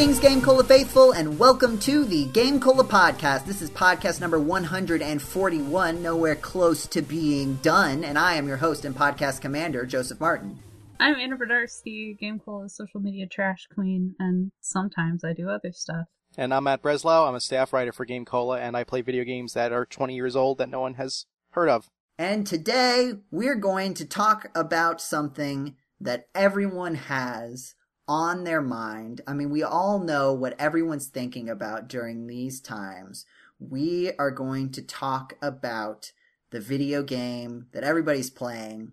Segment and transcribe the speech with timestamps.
[0.00, 3.44] Greetings, Game Cola faithful, and welcome to the Game Cola podcast.
[3.44, 8.86] This is podcast number 141, nowhere close to being done, and I am your host
[8.86, 10.58] and podcast commander, Joseph Martin.
[10.98, 16.06] I'm Anna Bryniarski, Game Cola's social media trash queen, and sometimes I do other stuff.
[16.38, 17.28] And I'm Matt Breslau.
[17.28, 20.14] I'm a staff writer for Game Cola, and I play video games that are 20
[20.14, 21.90] years old that no one has heard of.
[22.18, 27.74] And today we're going to talk about something that everyone has
[28.10, 29.20] on their mind.
[29.24, 33.24] I mean, we all know what everyone's thinking about during these times.
[33.60, 36.10] We are going to talk about
[36.50, 38.92] the video game that everybody's playing,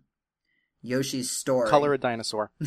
[0.84, 1.68] Yoshi's Story.
[1.68, 2.52] Color a dinosaur.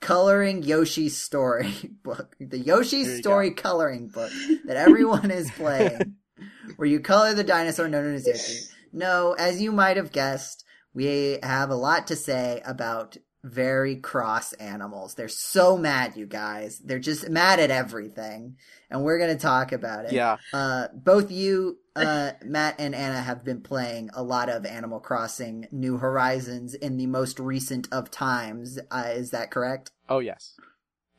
[0.00, 2.36] Coloring Yoshi's Story book.
[2.38, 4.30] The Yoshi's Story coloring book
[4.66, 6.14] that everyone is playing,
[6.76, 8.72] where you color the dinosaur known as Yoshi.
[8.92, 10.64] No, as you might have guessed,
[10.98, 15.14] we have a lot to say about very cross animals.
[15.14, 16.80] They're so mad, you guys.
[16.80, 18.56] They're just mad at everything.
[18.90, 20.12] And we're going to talk about it.
[20.12, 20.38] Yeah.
[20.52, 25.68] Uh, both you, uh, Matt and Anna have been playing a lot of Animal Crossing
[25.70, 28.80] New Horizons in the most recent of times.
[28.90, 29.92] Uh, is that correct?
[30.08, 30.56] Oh, yes.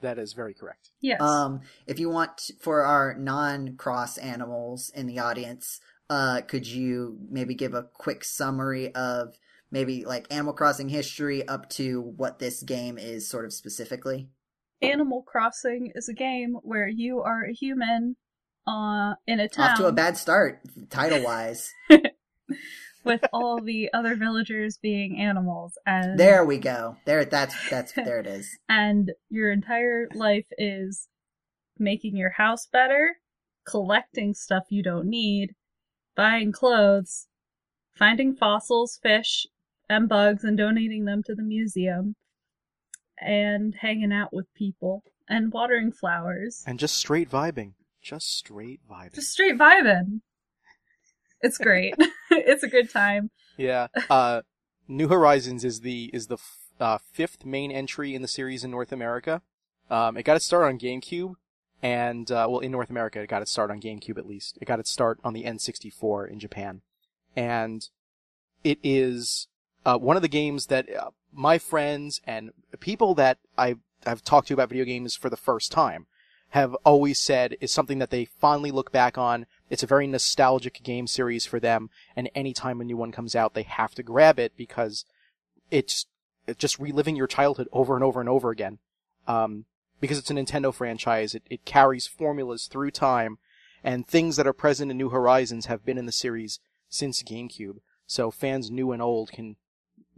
[0.01, 0.89] That is very correct.
[0.99, 1.21] Yes.
[1.21, 7.55] Um, if you want for our non-cross animals in the audience, uh, could you maybe
[7.55, 9.37] give a quick summary of
[9.71, 14.29] maybe like Animal Crossing history up to what this game is sort of specifically?
[14.81, 18.15] Animal Crossing is a game where you are a human
[18.67, 21.69] uh, in a town Off to a bad start, title-wise.
[23.03, 26.97] with all the other villagers being animals, and there we go.
[27.05, 28.47] There, that's that's there it is.
[28.67, 31.07] and your entire life is
[31.77, 33.17] making your house better,
[33.67, 35.55] collecting stuff you don't need,
[36.15, 37.27] buying clothes,
[37.95, 39.47] finding fossils, fish,
[39.89, 42.15] and bugs and donating them to the museum,
[43.19, 46.63] and hanging out with people and watering flowers.
[46.65, 47.73] And just straight vibing.
[48.01, 49.15] Just straight vibing.
[49.15, 50.21] Just straight vibing.
[51.41, 51.95] It's great.
[52.31, 53.31] it's a good time.
[53.57, 53.87] Yeah.
[54.09, 54.41] Uh,
[54.87, 58.71] New Horizons is the is the f- uh, fifth main entry in the series in
[58.71, 59.41] North America.
[59.89, 61.33] Um, it got its start on GameCube,
[61.81, 64.57] and uh, well, in North America, it got its start on GameCube at least.
[64.61, 66.81] It got its start on the N64 in Japan,
[67.35, 67.89] and
[68.63, 69.47] it is
[69.85, 73.75] uh, one of the games that uh, my friends and people that I
[74.05, 76.07] I've talked to about video games for the first time
[76.49, 79.45] have always said is something that they fondly look back on.
[79.69, 83.53] It's a very nostalgic game series for them, and anytime a new one comes out,
[83.53, 85.05] they have to grab it because
[85.69, 86.07] it's,
[86.47, 88.79] it's just reliving your childhood over and over and over again.
[89.27, 89.65] Um,
[90.01, 93.37] because it's a Nintendo franchise, it, it carries formulas through time,
[93.83, 97.77] and things that are present in New Horizons have been in the series since GameCube.
[98.07, 99.57] So fans new and old can,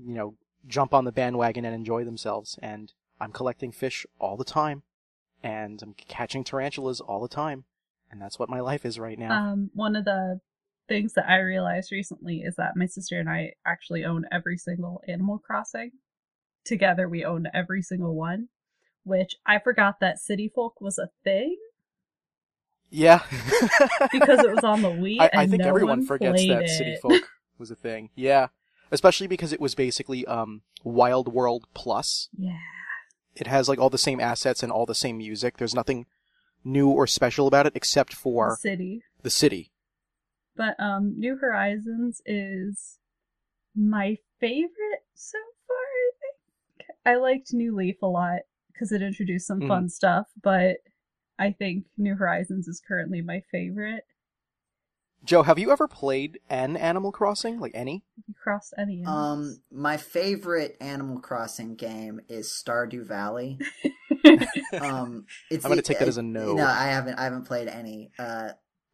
[0.06, 0.36] you know,
[0.68, 2.58] jump on the bandwagon and enjoy themselves.
[2.62, 4.84] And I'm collecting fish all the time
[5.44, 7.64] and I'm catching tarantulas all the time,
[8.12, 9.32] and that's what my life is right now.
[9.32, 10.40] Um, one of the
[10.88, 15.02] things that I realized recently is that my sister and I actually own every single
[15.08, 15.94] Animal Crossing.
[16.64, 18.50] Together, we own every single one,
[19.04, 21.58] which I forgot that City Folk was a thing
[22.92, 23.22] yeah,
[24.12, 25.16] because it was on the Wii.
[25.20, 26.70] I, and I think everyone forgets that it.
[26.70, 27.24] City Folk
[27.58, 28.10] was a thing.
[28.16, 28.48] Yeah,
[28.92, 32.30] especially because it was basically um Wild World Plus.
[32.38, 32.58] Yeah.
[33.36, 35.58] It has like all the same assets and all the same music.
[35.58, 36.06] There's nothing
[36.64, 39.04] new or special about it except for the city.
[39.24, 39.72] the city.
[40.56, 42.98] But um New Horizons is
[43.76, 45.38] my favorite so
[45.68, 46.90] far, I think.
[47.06, 48.42] I liked New Leaf a lot
[48.74, 49.68] because it introduced some Mhm.
[49.68, 50.78] fun stuff, but
[51.40, 54.04] I think New Horizons is currently my favorite.
[55.24, 57.60] Joe, have you ever played an Animal Crossing?
[57.60, 58.04] Like any?
[58.16, 59.38] Have you crossed any animals?
[59.38, 63.60] Um, my favorite Animal Crossing game is Stardew Valley.
[64.80, 66.54] Um, it's I'm gonna the- take that as a no.
[66.54, 67.16] No, I haven't.
[67.16, 68.50] I haven't played any uh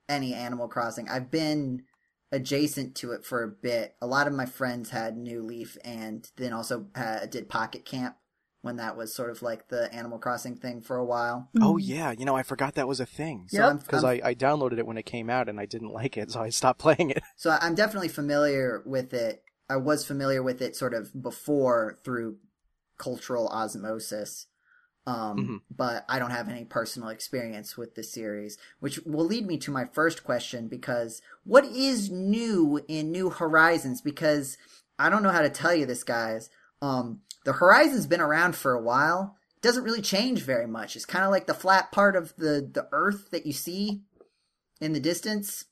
[0.08, 1.10] any Animal Crossing.
[1.10, 1.84] I've been
[2.32, 3.96] adjacent to it for a bit.
[4.02, 8.16] A lot of my friends had New Leaf, and then also uh, did Pocket Camp
[8.62, 11.50] when that was sort of like the Animal Crossing thing for a while.
[11.62, 11.80] Oh Mhm.
[11.84, 13.48] yeah, you know I forgot that was a thing.
[13.50, 13.80] So Yep.
[13.84, 16.32] Because I'm- I, I downloaded it when it came out and I didn't like it,
[16.32, 17.24] so I stopped playing it.
[17.36, 19.44] So I'm definitely familiar with it.
[19.70, 22.38] I was familiar with it sort of before through
[22.98, 24.48] cultural osmosis.
[25.06, 25.62] Um, Mhm.
[25.74, 29.72] but I don't have any personal experience with the series, which will lead me to
[29.72, 34.02] my first question because what is new in New Horizons?
[34.02, 34.58] Because
[35.00, 36.50] I don't know how to tell you this, guys.
[36.82, 39.38] Um, the Horizon's been around for a while.
[39.56, 40.98] It doesn't really change very much.
[40.98, 44.02] It's kind of like the flat part of the, the earth that you see
[44.82, 45.64] in the distance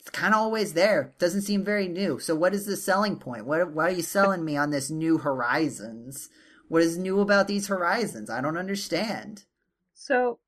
[0.00, 1.12] it's kind of always there.
[1.18, 2.18] Doesn't seem very new.
[2.18, 3.44] So what is the selling point?
[3.44, 6.30] What why are you selling me on this new horizons
[6.68, 8.30] What is new about these horizons?
[8.30, 9.44] I don't understand.
[9.92, 10.38] So,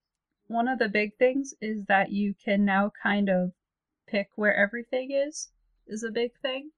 [0.47, 3.53] one of the big things is that you can now kind of
[4.07, 5.51] pick where everything is,
[5.87, 6.71] is a big thing.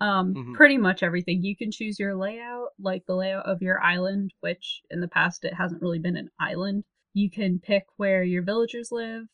[0.00, 0.54] Um, Mhm.
[0.54, 1.42] pretty much everything.
[1.42, 5.44] You can choose your layout, like the layout of your island, which in the past
[5.44, 6.84] it hasn't really been an island.
[7.12, 9.26] You can pick where your villagers live.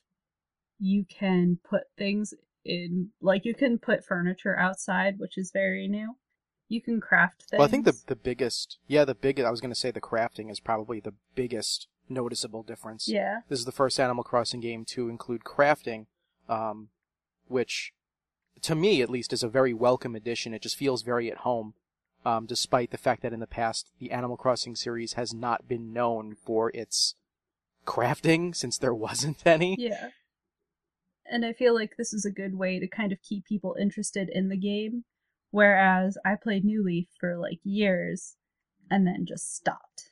[0.78, 2.34] You can put things
[2.64, 6.16] in, like you can put furniture outside, which is very new.
[6.68, 7.58] You can craft things.
[7.58, 10.00] Well, I think the the biggest, yeah, the biggest I was going to say the
[10.00, 13.08] crafting is probably the biggest noticeable difference.
[13.08, 16.06] yeah, This is the first Animal Crossing game to include crafting,
[16.48, 16.90] um,
[17.46, 17.92] which,
[18.62, 20.54] to me at least, is a very welcome addition.
[20.54, 21.74] It just feels very at home,
[22.24, 25.92] um, despite the fact that in the past the Animal Crossing series has not been
[25.92, 27.14] known for its
[27.86, 29.76] crafting, since there wasn't any.
[29.78, 30.10] Yeah.
[31.30, 34.28] And I feel like this is a good way to kind of keep people interested
[34.28, 35.04] in the game.
[35.52, 38.36] Whereas I played New Leaf for like years
[38.90, 40.10] and then just stopped.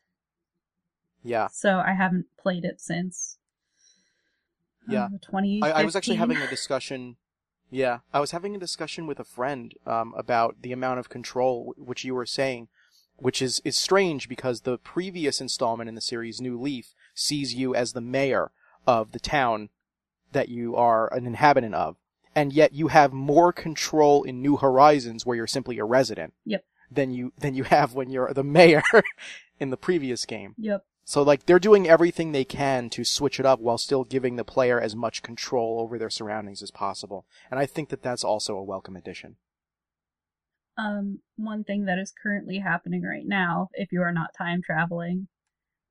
[1.22, 1.48] Yeah.
[1.52, 3.38] So I haven't played it since.
[4.88, 5.04] Yeah.
[5.04, 5.62] uh, 2015.
[5.62, 7.16] I, I was actually having a discussion.
[7.70, 11.74] Yeah, I was having a discussion with a friend um, about the amount of control,
[11.76, 12.68] which you were saying,
[13.16, 17.74] which is is strange because the previous installment in the series, New Leaf, sees you
[17.74, 18.50] as the mayor
[18.86, 19.68] of the town
[20.32, 21.96] that you are an inhabitant of,
[22.34, 26.34] and yet you have more control in New Horizons, where you're simply a resident.
[26.44, 26.64] Yep.
[26.90, 28.82] Than you than you have when you're the mayor
[29.60, 30.54] in the previous game.
[30.56, 30.84] Yep.
[31.08, 34.44] So like they're doing everything they can to switch it up while still giving the
[34.44, 37.24] player as much control over their surroundings as possible.
[37.50, 39.36] And I think that that's also a welcome addition.
[40.76, 45.28] Um, one thing that is currently happening right now, if you are not time traveling,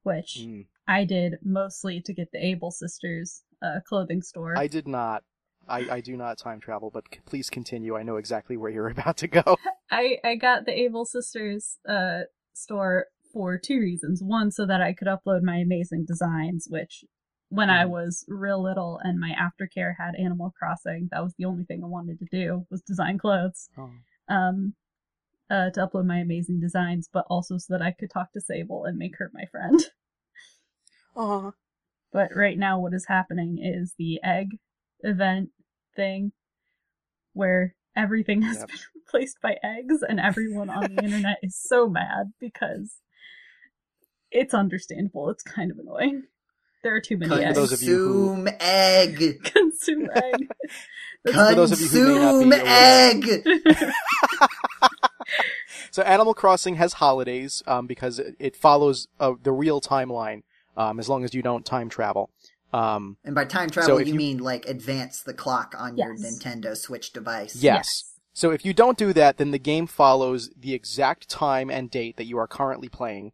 [0.03, 0.67] which Mm.
[0.87, 4.55] I did mostly to get the Able Sisters uh, clothing store.
[4.55, 5.23] I did not.
[5.67, 7.97] I, I do not time travel, but c- please continue.
[7.97, 9.57] I know exactly where you're about to go.
[9.89, 14.21] I I got the Able Sisters uh store for two reasons.
[14.23, 17.03] One, so that I could upload my amazing designs, which
[17.49, 17.89] when I Mhm.
[17.89, 21.87] was real little and my aftercare had Animal Crossing, that was the only thing I
[21.87, 23.69] wanted to do was design clothes.
[24.27, 24.75] Um
[25.49, 28.83] uh to upload my amazing designs, but also so that I could talk to Sable
[28.85, 29.79] and make her my friend.
[31.15, 31.51] Aw.
[32.11, 34.57] But right now what is happening is the egg
[35.01, 35.51] event
[35.95, 36.31] thing
[37.33, 38.67] where everything has Yep.
[38.67, 43.01] been replaced by eggs and everyone on the internet is so mad because
[44.31, 45.29] it's understandable.
[45.29, 46.23] It's kind of annoying.
[46.83, 47.55] There are too many For eggs.
[47.55, 49.43] those of you who- Consume egg.
[49.43, 50.47] Consume egg.
[51.25, 53.91] For those of you who may not be Consume egg.
[55.91, 60.43] So Animal Crossing has holidays um, because it, it follows uh, the real timeline
[60.75, 62.29] um, as long as you don't time travel.
[62.71, 66.15] Um, And by time travel, if you, you- mean like advance the clock on your
[66.15, 67.55] Nintendo Switch device.
[67.55, 68.13] Yes.
[68.33, 72.17] So if you don't do that, then the game follows the exact time and date
[72.17, 73.31] that you are currently playing,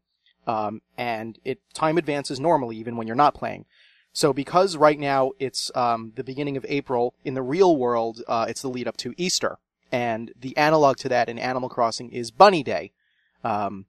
[0.47, 3.65] um, and it time advances normally even when you're not playing.
[4.11, 8.45] So because right now it's um, the beginning of April, in the real world uh,
[8.47, 9.57] it's the lead up to Easter,
[9.91, 12.91] and the analog to that in Animal Crossing is Bunny Day.
[13.43, 13.85] Um,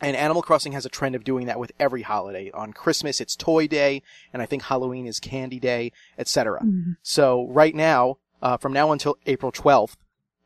[0.00, 2.50] and Animal Crossing has a trend of doing that with every holiday.
[2.52, 6.60] On Christmas it's Toy Day, and I think Halloween is Candy Day, etc.
[6.60, 6.96] Mhm.
[7.02, 9.96] So right now, uh, from now until April 12th,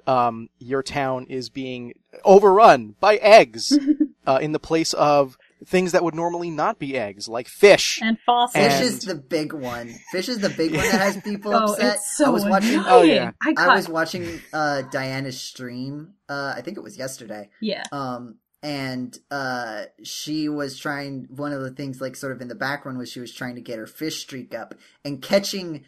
[0.06, 1.94] um, your town is being
[2.24, 3.76] overrun by eggs
[4.26, 7.98] uh, in the place of things that would normally not be eggs, like fish.
[8.02, 8.62] And fossils.
[8.64, 9.94] Fish And- is the big one.
[10.12, 11.96] Fish is the big one that has people oh, upset.
[11.96, 12.74] it's so I was watching.
[12.74, 12.86] annoying.
[12.88, 13.30] Oh, yeah.
[13.42, 16.14] I, got, I was watching uh, Diana's stream.
[16.28, 17.48] Uh, I think it was yesterday.
[17.60, 17.82] yeah.
[17.92, 21.26] Um, and uh, she was trying.
[21.30, 23.60] One of the things, like sort of in the background, was she was trying to
[23.60, 25.84] get her fish streak up and catching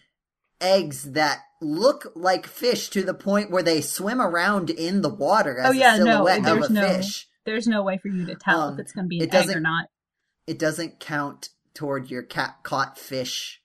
[0.60, 5.58] eggs that look like fish to the point where they swim around in the water
[5.58, 7.28] as Oh, yeah, a no, silhouette of there's a no- fish.
[7.44, 9.28] There's no way for you to tell Um, if it's going to be it an
[9.34, 9.88] egg or doesn't- not.
[10.46, 13.62] It doesn't count toward your cat caught fish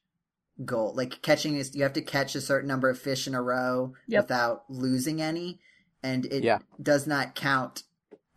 [0.63, 0.93] goal.
[0.95, 3.93] Like catching is, you have to catch a certain number of fish in a row
[4.07, 4.23] Yep.
[4.25, 5.59] without losing any,
[6.01, 6.59] and it Yeah.
[6.81, 7.83] does not count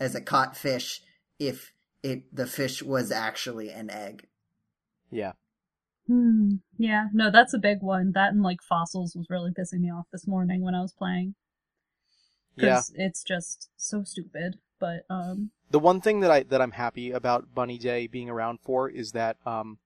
[0.01, 1.03] as a caught fish
[1.39, 1.73] if
[2.03, 4.27] it the fish was actually an egg.
[5.11, 5.33] Yeah.
[6.07, 6.57] Hmm.
[6.79, 8.13] Yeah, no, that's a big one.
[8.13, 11.35] That and like fossils was really pissing me off this morning when I was playing.
[12.57, 12.65] Yeah.
[12.65, 14.59] Because it's just so stupid.
[14.79, 18.61] But um, The one thing that I that I'm happy about Bunny Day being around
[18.63, 19.79] for is that um,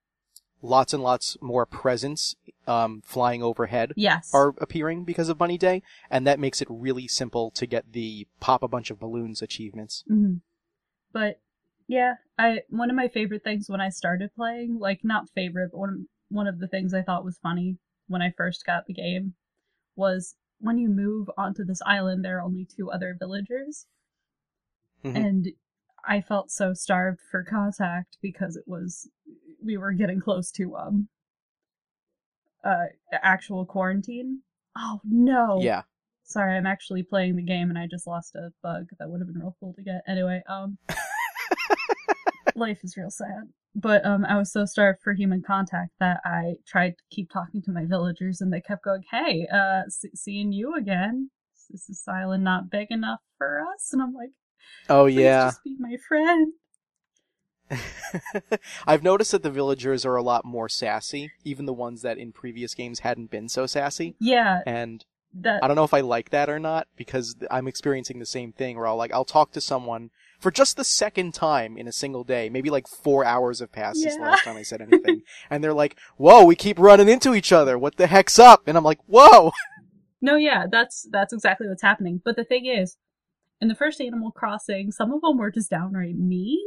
[0.63, 2.37] lots and lots more presents
[2.67, 7.09] um, flying overhead yes, are appearing because of Bunny Day, and that makes it really
[7.09, 10.05] simple to get the pop a bunch of balloons achievements.
[10.07, 10.35] hmm
[11.13, 11.41] But
[11.91, 15.79] yeah, I one of my favorite things when I started playing, like not favorite, but
[15.79, 15.97] one of,
[16.29, 19.35] one of the things I thought was funny when I first got the game
[19.97, 23.87] was when you move onto this island, there are only two other villagers,
[25.05, 25.17] Mhm.
[25.17, 25.47] and
[26.07, 29.11] I felt so starved for contact because it was
[29.63, 31.09] we were getting close to um
[32.65, 34.43] uh actual quarantine.
[34.77, 35.59] Oh no.
[35.61, 35.83] Yeah.
[36.23, 39.27] Sorry, I'm actually playing the game and I just lost a bug that would have
[39.27, 40.03] been real cool to get.
[40.07, 40.79] Anyway, um
[42.57, 43.53] life is real sad.
[43.75, 47.63] But um I was so starved for human contact that I tried to keep talking
[47.63, 49.83] to my villagers and they kept going, "Hey, uh
[50.15, 51.31] seeing you again.
[51.73, 54.31] Is this island not big enough for us?" And I'm like,
[54.89, 55.47] Oh yeah.
[55.47, 56.55] just be my friend."
[58.87, 62.33] I've noticed that the villagers are a lot more sassy, even the ones that in
[62.33, 64.17] previous games hadn't been so sassy.
[64.19, 65.05] Yeah, And
[65.35, 68.53] that I don't know if I like that or not because I'm experiencing the same
[68.53, 71.93] thing where I'll like I'll talk to someone for just the second time in a
[71.93, 72.49] single day.
[72.49, 75.73] Maybe like four hours have passed since the last time I said anything, and they're
[75.75, 77.79] like, "Whoa, we keep running into each other.
[77.79, 79.53] What the heck's up?" And I'm like, "Whoa."
[80.23, 82.21] No, yeah, that's that's exactly what's happening.
[82.23, 82.99] But the thing is,
[83.59, 86.61] in the first Animal Crossing, some of them were just downright mean.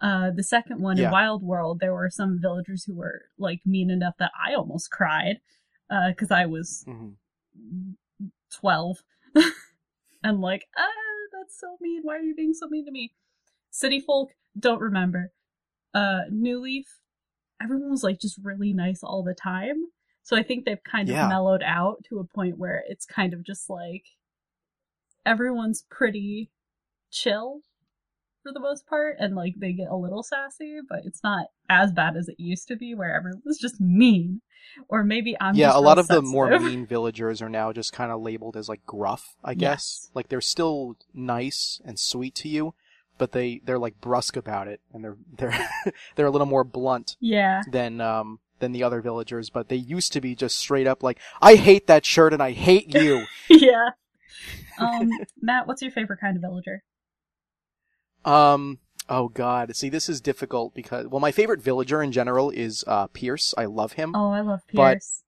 [0.00, 1.06] Uh, the second one Yeah.
[1.06, 4.90] in Wild World, there were some villagers who were like mean enough that I almost
[4.90, 5.40] cried,
[5.90, 7.16] uh, because I was Mhm.
[8.50, 9.02] twelve,
[10.24, 10.88] and like, ah,
[11.48, 12.00] that's so mean.
[12.02, 13.12] Why are you being so mean to me?
[13.70, 15.32] City folk don't remember.
[15.94, 16.86] Uh, New Leaf,
[17.62, 19.76] everyone was like just really nice all the time.
[20.22, 21.24] So I think they've kind Yeah.
[21.24, 24.04] of mellowed out to a point where it's kind of just like
[25.24, 26.50] everyone's pretty
[27.10, 27.60] chill
[28.48, 31.92] for the most part and like they get a little sassy, but it's not as
[31.92, 34.40] bad as it used to be where everyone was just mean.
[34.88, 38.12] Or maybe I'm yeah, a lot of the more mean villagers are now just kind
[38.12, 40.00] of labeled as like gruff, I guess.
[40.02, 40.10] Yes.
[40.14, 42.74] Like they're still nice and sweet to you,
[43.16, 45.68] but they they're like brusque about it and they're they're
[46.16, 47.62] they're a little more blunt Yeah.
[47.70, 51.18] than um than the other villagers, but they used to be just straight up like,
[51.40, 53.24] I hate that shirt and I hate you.
[53.48, 53.90] yeah.
[54.78, 56.82] Um, Matt, what's your favorite kind of villager?
[58.28, 59.74] Um oh god.
[59.74, 63.54] See this is difficult because well my favorite villager in general is uh Pierce.
[63.56, 64.14] I love him.
[64.14, 65.22] Oh, I love But- Pierce.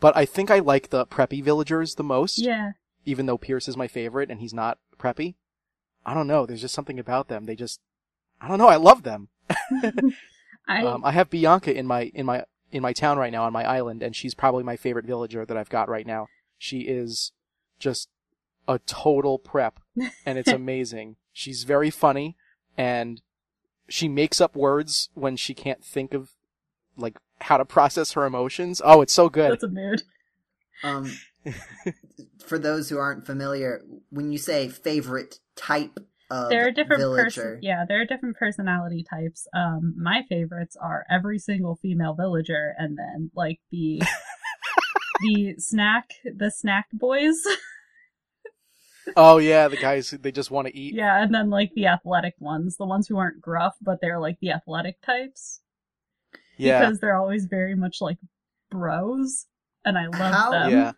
[0.00, 2.38] But I think I like the preppy villagers the most.
[2.38, 2.72] yeah.
[3.04, 5.34] even though Pierce is my favorite and he's not preppy.
[6.06, 6.46] I don't know.
[6.46, 7.46] There's just something about them.
[7.46, 7.80] They just,
[8.40, 8.68] I don't know.
[8.68, 9.28] I love them.
[10.68, 13.52] I Um, I have Bianca in my in my in my town right now on
[13.52, 16.28] my island, and she's probably my favorite villager that I've got right now.
[16.58, 17.32] She is
[17.78, 18.08] just
[18.68, 19.80] a total prep,
[20.26, 21.16] and it's amazing.
[21.38, 22.36] She's very funny,
[22.76, 23.22] and
[23.88, 26.32] she makes up words when she can't think of
[26.96, 28.82] like how to process her emotions.
[28.84, 29.52] Oh, it's so good.
[29.52, 30.02] that's a mood.
[30.82, 31.12] Um,
[32.44, 37.24] for those who aren't familiar, when you say favorite type of there are different villager,
[37.24, 42.74] person yeah there are different personality types um my favorites are every single female villager
[42.76, 44.02] and then like the
[45.20, 47.36] the snack the snack boys
[49.16, 50.94] oh yeah, the guys they just want to eat.
[50.94, 54.38] yeah and then like the athletic ones the ones who aren't gruff but they're like
[54.40, 55.60] the athletic types
[56.56, 56.80] Yeah.
[56.80, 58.18] because they're always very much like
[58.70, 59.46] bros
[59.84, 60.92] and i love How- them yeah.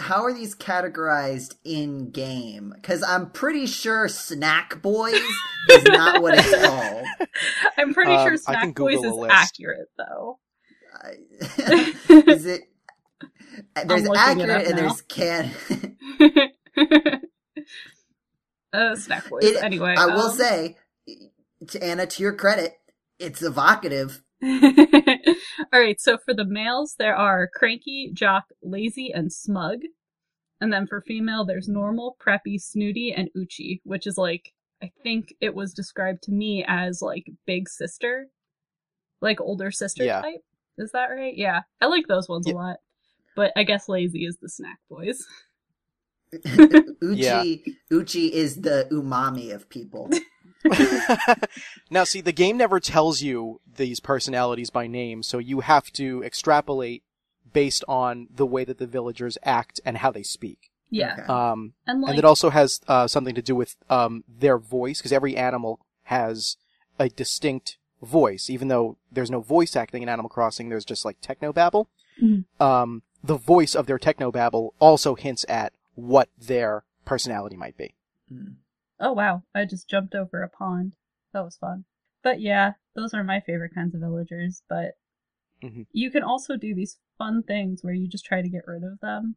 [0.00, 2.72] how are these categorized in game?
[2.74, 5.14] Because I'm pretty sure Snack Boys
[5.70, 7.04] is not what it's called.
[7.76, 9.32] i'm pretty Um, sure snack boys is list.
[9.34, 10.38] accurate though
[12.26, 12.62] is it?
[13.86, 14.82] There's looking it accurate and now.
[14.82, 15.50] there's can.
[18.72, 20.76] Uh snack boys It- anyway I will um, say,
[21.68, 22.74] to Anna, to your credit,
[23.18, 24.22] it's evocative.
[24.42, 29.80] All right, so for the males, there are cranky, jock, lazy, and smug.
[30.60, 34.52] And then for female, there's normal, preppy, snooty, and uchi, which is like,
[34.82, 38.26] I think it was described to me as like big sister,
[39.20, 40.20] like older sister Yeah.
[40.22, 40.40] type.
[40.78, 41.34] Is that right?
[41.36, 41.60] Yeah.
[41.80, 42.54] I like those ones Yeah.
[42.54, 42.76] a lot.
[43.36, 45.24] But I guess lazy is the snack boys.
[47.02, 47.42] Uchi, Yeah.
[47.90, 50.10] Uchi is the umami of people.
[51.90, 56.22] now, see, the game never tells you these personalities by name, so you have to
[56.22, 57.02] extrapolate
[57.52, 60.70] based on the way that the villagers act and how they speak.
[60.90, 61.14] Yeah.
[61.14, 61.22] Okay.
[61.24, 64.98] Um, And like, and it also has uh, something to do with um, their voice,
[64.98, 66.56] because every animal has
[66.98, 68.48] a distinct voice.
[68.48, 71.86] Even though there's no voice acting in Animal Crossing, there's just like technobabble.
[72.22, 72.44] Mhm.
[72.60, 77.94] Um, the voice of their technobabble also hints at what their personality might be.
[78.28, 78.52] Hmm.
[79.00, 80.96] oh wow, I just jumped over a pond.
[81.32, 81.84] That was fun.
[82.22, 84.62] But yeah, those are my favorite kinds of villagers.
[84.68, 84.92] But
[85.62, 85.86] Mhm.
[85.92, 89.00] you can also do these fun things where you just try to get rid of
[89.00, 89.36] them,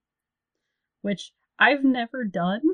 [1.01, 2.61] which I've never done.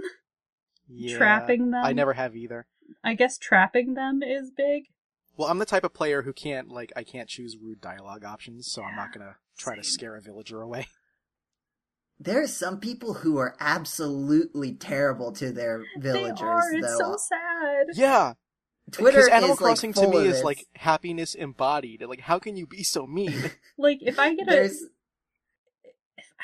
[0.94, 1.86] Yeah, Trapping them.
[1.86, 2.68] I never have either.
[3.02, 4.88] I guess trapping them is big.
[5.38, 8.70] Well, I'm the type of player who can't like I can't choose rude dialogue options,
[8.70, 10.88] so I'm not gonna try to scare a villager away.
[12.24, 16.74] There are some people who are absolutely terrible to their villagers, they are.
[16.74, 17.16] It's though.
[17.16, 17.88] so sad.
[17.96, 18.34] Yeah,
[18.92, 22.04] Twitter Because Animal is Crossing like to me is like happiness embodied.
[22.04, 23.52] Like, how can you be so mean?
[23.78, 24.76] Like if I get a if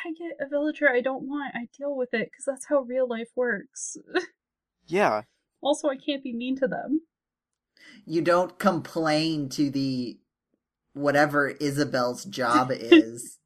[0.04, 3.08] I get a villager I don't want, I deal with it because that's how real
[3.08, 3.98] life works.
[4.88, 5.24] yeah,
[5.62, 7.02] also, I can't be mean to them.
[8.06, 10.18] you don't complain to the
[10.94, 13.38] whatever Isabelle's job is.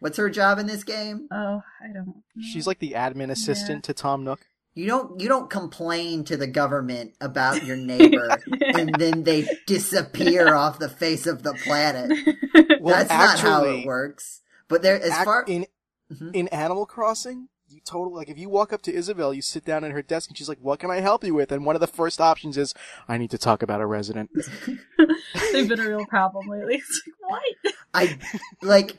[0.00, 1.28] What's her job in this game?
[1.30, 2.06] Oh, I don't.
[2.06, 2.22] know.
[2.52, 4.40] she's like the admin assistant to Tom Nook.
[4.74, 10.54] You don't you don't complain to the government about your neighbor and then they disappear
[10.54, 12.12] off the face of the planet.
[12.80, 14.40] Well, That's not how it works.
[14.68, 15.66] But there as ac- far in
[16.12, 16.30] Mhm.
[16.34, 19.84] in Animal Crossing, you totally like if you walk up to Isabelle, you sit down
[19.84, 21.80] at her desk, and she's like, "What can I help you with?" And one of
[21.80, 22.72] the first options is,
[23.08, 24.30] "I need to talk about a resident."
[25.52, 26.76] They've been a real problem lately.
[26.76, 27.74] It's like, what?
[27.94, 28.18] I
[28.62, 28.96] like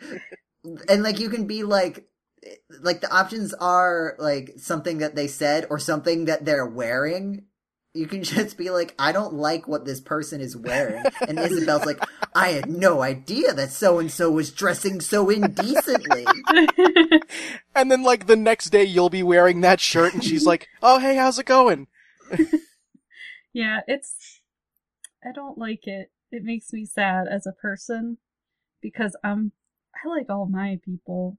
[0.63, 2.05] and like you can be like
[2.81, 7.45] like the options are like something that they said or something that they're wearing.
[7.93, 11.03] You can just be like, I don't like what this person is wearing.
[11.27, 11.99] And Isabelle's like,
[12.35, 16.25] I had no idea that so and so was dressing so indecently.
[17.75, 20.99] and then like the next day, you'll be wearing that shirt, and she's like, "Oh,
[20.99, 21.87] hey, how's it going?"
[23.53, 24.41] yeah, it's.
[25.23, 26.11] I don't like it.
[26.31, 28.17] It makes me sad as a person
[28.81, 29.51] because I'm.
[30.03, 31.38] I like all my people.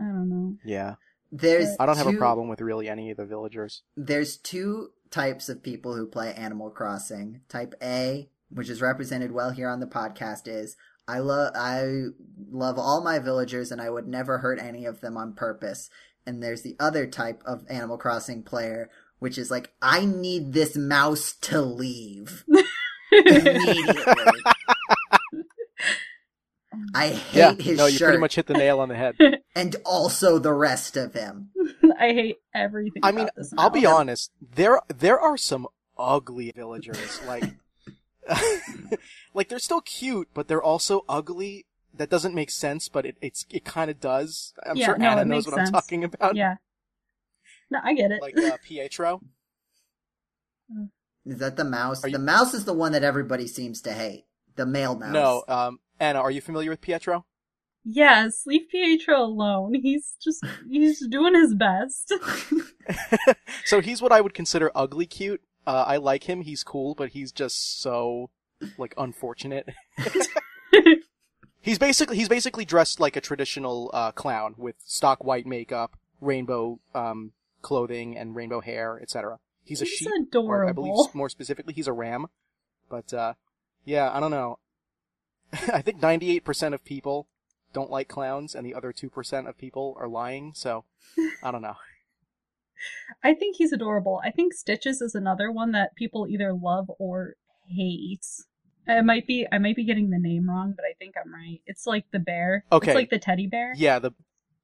[0.00, 0.56] I don't know.
[0.64, 0.94] Yeah,
[1.32, 3.82] There's I don't have a problem with really any of the villagers.
[3.96, 7.40] There's two types of people who play Animal Crossing.
[7.48, 10.76] Type A, which is represented well here on the podcast, is
[11.08, 12.06] I love I
[12.50, 15.88] love all my villagers and I would never hurt any of them on purpose.
[16.26, 20.76] And there's the other type of Animal Crossing player, which is like I need this
[20.76, 22.44] mouse to leave
[23.12, 24.42] immediately.
[26.94, 29.16] I hate Yeah, his no, you pretty much hit the nail on the head.
[29.54, 31.50] and also the rest of him.
[32.00, 33.02] I hate everything.
[33.02, 34.30] I mean, this I'll be honest.
[34.40, 35.66] There, there are some
[35.98, 37.20] ugly villagers.
[37.26, 37.44] Like,
[39.34, 41.66] like they're still cute, but they're also ugly.
[41.94, 44.52] That doesn't make sense, but it it's it kind of does.
[44.66, 46.36] I'm Yeah, sure no, Anna knows makes what I'm talking about.
[46.36, 46.56] Yeah.
[47.70, 48.20] No, I get it.
[48.20, 49.20] Like uh, Pietro.
[51.24, 52.04] Is that the mouse?
[52.04, 54.24] You- The mouse is the one that everybody seems to hate.
[54.56, 55.12] The male mouse.
[55.12, 57.24] No, um, Anna, are you familiar with Pietro?
[57.86, 59.74] yes, leave Pietro alone.
[59.74, 62.12] He's just he's doing his best.
[63.64, 65.40] so he's what I would consider ugly cute.
[65.66, 66.42] Uh, I like him.
[66.42, 68.30] He's cool, but he's just so
[68.76, 69.68] like unfortunate.
[71.60, 76.80] he's basically he's basically dressed like a traditional uh, clown with stock white makeup, rainbow
[76.94, 77.32] um,
[77.62, 79.38] clothing, and rainbow hair, etc.
[79.64, 82.26] He's a He's sheep, or I believe more specifically, he's a ram.
[82.88, 83.34] But uh,
[83.84, 84.58] yeah, I don't know.
[85.72, 87.28] I think 98% of people
[87.72, 90.52] don't like clowns, and the other 2% of people are lying.
[90.54, 90.84] So
[91.42, 91.76] I don't know.
[93.24, 94.20] I think he's adorable.
[94.24, 97.34] I think Stitches is another one that people either love or
[97.68, 98.26] hate.
[98.86, 101.60] It might be I might be getting the name wrong, but I think I'm right.
[101.66, 102.64] It's like the bear.
[102.70, 102.92] Okay.
[102.92, 103.72] It's like the teddy bear.
[103.76, 104.12] Yeah, the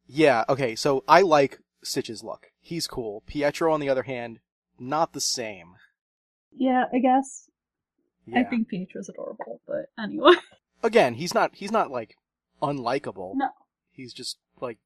[0.06, 0.76] yeah, okay.
[0.76, 2.52] So I like Stitches' look.
[2.60, 3.22] He's cool.
[3.26, 4.38] Pietro, on the other hand,
[4.78, 5.74] not the same.
[6.56, 7.48] Yeah, I guess.
[8.26, 8.40] Yeah.
[8.40, 10.34] I think Pietro's adorable, but anyway.
[10.82, 12.16] Again, he's not he's not like
[12.60, 13.32] unlikable.
[13.34, 13.50] No.
[13.90, 14.78] He's just like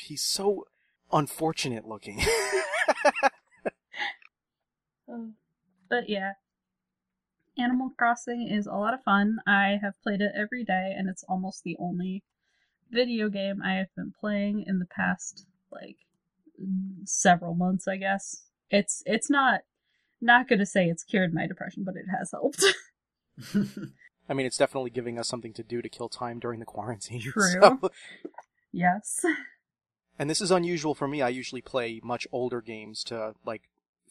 [0.00, 0.66] he's so
[1.12, 2.20] unfortunate looking.
[5.92, 6.32] But yeah.
[7.58, 9.40] Animal Crossing is a lot of fun.
[9.46, 12.24] I have played it every day and it's almost the only
[12.90, 15.98] video game I have been playing in the past like
[17.04, 18.44] several months, I guess.
[18.70, 19.60] It's it's not
[20.18, 22.64] not going to say it's cured my depression, but it has helped.
[24.28, 27.20] I mean, it's definitely giving us something to do to kill time during the quarantine.
[27.32, 27.60] True.
[27.60, 27.90] so-
[28.72, 29.24] yes.
[30.18, 31.22] and this is unusual for me.
[31.22, 33.62] I usually play much older games to like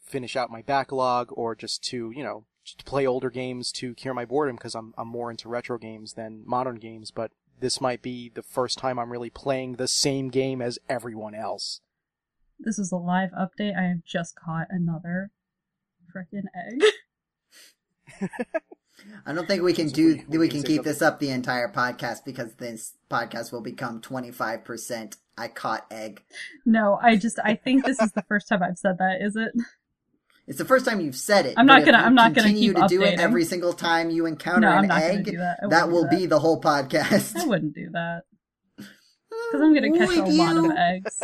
[0.02, 3.94] finish out my backlog or just to, you know, just to play older games to
[3.94, 7.80] cure my boredom because I'm I'm more into retro games than modern games, but this
[7.80, 11.80] might be the first time I'm really playing the same game as everyone else.
[12.58, 13.76] This is a live update.
[13.76, 15.30] I have just caught another
[16.14, 18.30] freaking egg.
[19.26, 21.30] I don't think we can do we- we we can can keep this up the
[21.30, 25.16] entire podcast because this podcast will become twenty five percent.
[25.38, 26.22] I caught egg.
[26.66, 29.52] No, I just I think this is the first time I've said that, is it?
[30.46, 31.54] It's the first time you've said it.
[31.56, 34.26] I'm not gonna- I'm not gonna continue keep to do it every single time you
[34.26, 35.24] encounter No, I'm an not gonna egg.
[35.24, 35.58] do that.
[35.70, 37.36] That will do be the whole podcast.
[37.36, 38.22] I wouldn't do that.
[39.50, 41.22] Because I'm gonna catch a Would lot of eggs.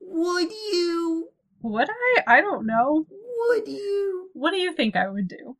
[0.00, 1.28] Would you?
[1.62, 2.22] Would I?
[2.26, 3.06] I don't know.
[3.10, 4.30] Would you?
[4.34, 5.56] What do you think I would do?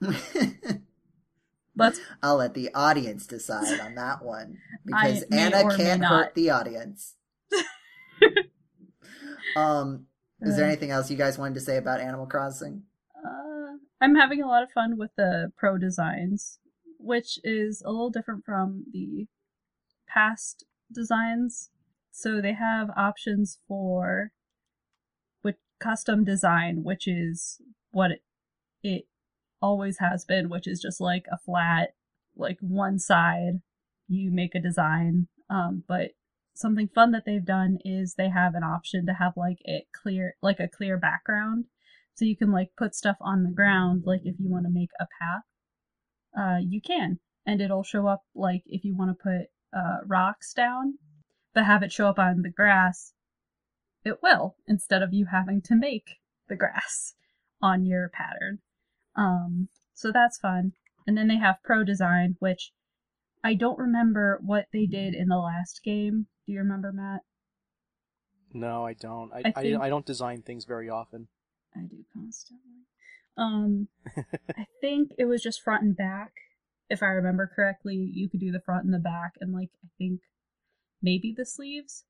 [1.78, 6.50] Let's I'll let the audience decide on that one because may Anna can't hurt the
[6.50, 7.16] audience.
[9.56, 10.06] um,
[10.40, 12.84] is there Uh, anything else you guys wanted to say about Animal Crossing?
[13.14, 16.58] Uh, I'm having a lot of fun with the pro designs,
[16.98, 19.26] which is a little different from the
[20.08, 21.70] past designs.
[22.10, 24.32] So they have options for
[25.42, 28.22] with custom design, which is what it,
[28.82, 29.06] it
[29.60, 31.94] always has been, which is just like a flat,
[32.36, 33.60] like one side,
[34.08, 35.28] you make a design.
[35.48, 36.12] Um, but
[36.54, 40.36] something fun that they've done is they have an option to have like it clear,
[40.42, 41.66] like a clear background.
[42.14, 44.90] So you can like put stuff on the ground, like if you want to make
[44.98, 45.42] a path,
[46.38, 47.18] uh, you can.
[47.44, 50.98] And it'll show up like if you want to put uh, rocks down,
[51.54, 53.12] but have it show up on the grass,
[54.04, 56.16] it will, instead of you having to make
[56.48, 57.14] the grass
[57.62, 58.60] on your pattern.
[59.16, 60.72] Um, so that's fun.
[61.06, 62.72] And then they have Pro Design, which
[63.42, 66.26] I don't remember what they did in the last game.
[66.46, 67.20] Do you remember, Matt?
[68.52, 69.32] No, I don't.
[69.32, 71.28] I I think- I don't design things very often.
[71.74, 72.86] I do constantly.
[73.36, 73.88] Um,
[74.56, 76.32] I think it was just front and back.
[76.88, 79.88] If I remember correctly, you could do the front and the back, and like I
[79.98, 80.20] think
[81.02, 82.04] maybe the sleeves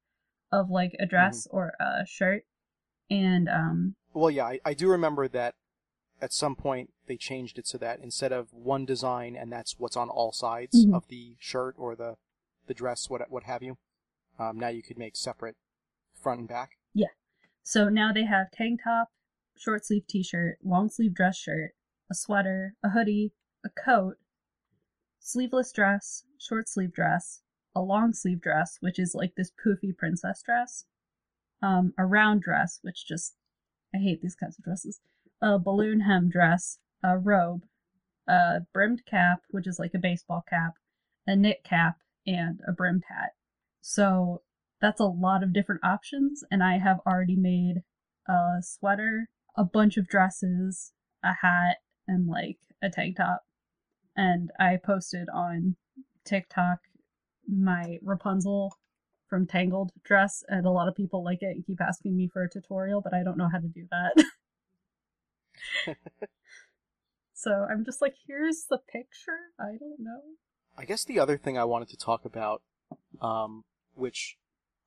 [0.53, 2.45] of like a dress or a shirt.
[3.11, 5.55] And um, Well, yeah, I, I do remember that
[6.21, 9.97] at some point they changed it so that instead of one design and that's what's
[9.97, 10.95] on all sides Mhm.
[10.95, 12.16] of the shirt or the
[12.66, 13.79] the dress, what what have you,
[14.38, 15.57] um, now you could make separate
[16.14, 16.79] front and back.
[16.95, 17.12] Yeah.
[17.62, 19.12] So now they have tank top,
[19.57, 21.77] short sleeve t shirt, long sleeve dress shirt,
[22.11, 23.33] a sweater, a hoodie,
[23.64, 24.19] a coat,
[25.21, 27.42] sleeveless dress, short sleeve dress,
[27.75, 30.87] a long sleeve dress, which is like this poofy princess dress,
[31.62, 33.37] um, a round dress, which just,
[33.95, 35.01] I hate these kinds of dresses,
[35.40, 37.63] a balloon hem dress, a robe,
[38.29, 40.75] a brimmed cap, which is like a baseball cap,
[41.27, 43.33] a knit cap, and a brimmed hat.
[43.81, 44.43] So
[44.81, 47.83] that's a lot of different options and i have already made
[48.29, 50.93] a sweater a bunch of dresses
[51.25, 53.43] a hat and like a tank top
[54.17, 55.77] and i posted on
[56.25, 56.79] tiktok
[57.49, 58.77] my rapunzel
[59.29, 62.43] from tangled dress and a lot of people like it and keep asking me for
[62.43, 64.13] a tutorial but i don't know how to do that
[67.37, 69.38] so i'm just like here's the picture?
[69.61, 70.20] I don't know.
[70.77, 72.62] I guess the other thing I wanted to talk about,
[73.22, 74.37] um, which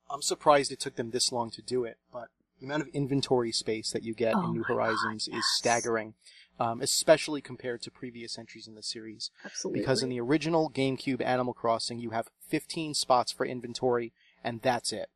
[0.09, 2.27] I'm surprised it took them this long to do it, but
[2.59, 6.13] the amount of inventory space that you get Oh in New Horizons God, is staggering,
[6.59, 9.31] um, especially compared to previous entries in the series.
[9.45, 9.79] absolutely.
[9.79, 14.91] Because in the original GameCube Animal Crossing, you have 15 spots for inventory, and that's
[14.91, 15.09] it.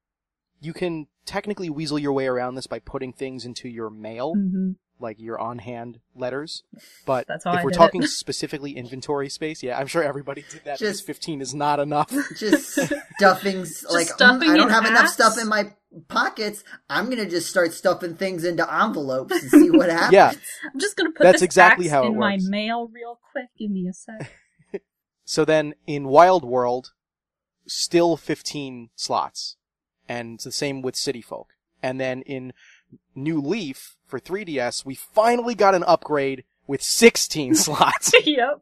[0.62, 4.72] You can technically weasel your way around this by putting things into your mail, hmm
[5.00, 6.64] like your on-hand letters.
[7.06, 7.78] But That's how if I we're did it.
[7.80, 10.80] talking specifically inventory space, yeah, I'm sure everybody did that.
[10.80, 12.10] because Just- 15 is not enough.
[12.38, 12.80] just
[13.18, 15.14] stuffings like "Mm, stuffing I don't in have enough hats?
[15.14, 15.74] stuff in my
[16.08, 16.64] pockets.
[16.90, 20.14] I'm gonna just start stuffing things into envelopes and see what happens.
[20.14, 20.32] Yeah.
[20.74, 22.46] I'm just gonna put That's this exactly axe how it in my works.
[22.48, 23.46] mail real quick.
[23.58, 24.32] Give me a sec.
[25.26, 26.92] So then in Wild World,
[27.68, 29.56] still 15 slots.
[30.10, 31.50] And it's the same with City Folk.
[31.82, 32.52] And then in
[33.16, 38.14] New Leaf for 3DS, we finally got an upgrade with 16 slots.
[38.26, 38.62] yep.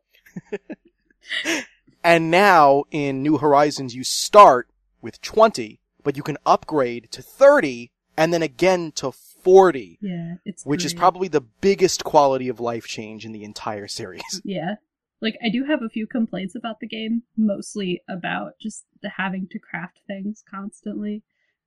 [2.03, 4.67] And now in New Horizons, you start
[5.01, 10.65] with 20, but you can upgrade to 30 and then again to 40, Yeah, it's
[10.65, 14.21] which is probably the biggest quality of life change in the entire series.
[14.43, 14.75] yeah.
[15.21, 19.47] Like I do have a few complaints about the game, mostly about just the having
[19.51, 21.21] to craft things constantly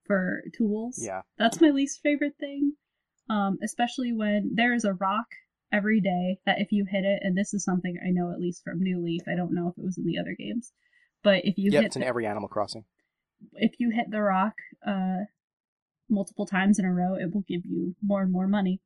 [0.06, 0.98] for tools.
[1.02, 1.22] Yeah.
[1.38, 2.74] That's my least favorite thing.
[3.30, 5.26] Um, especially when there is a rock
[5.72, 8.62] every day that if you hit it, and this is something I know at least
[8.62, 10.72] from New Leaf, I don't know if it was in the other games,
[11.22, 12.84] but if you Yep, hit it's in the- every Animal Crossing.
[13.54, 14.54] if you hit the rock
[14.86, 15.20] uh,
[16.08, 18.80] multiple times in a row, it will give you more and more money.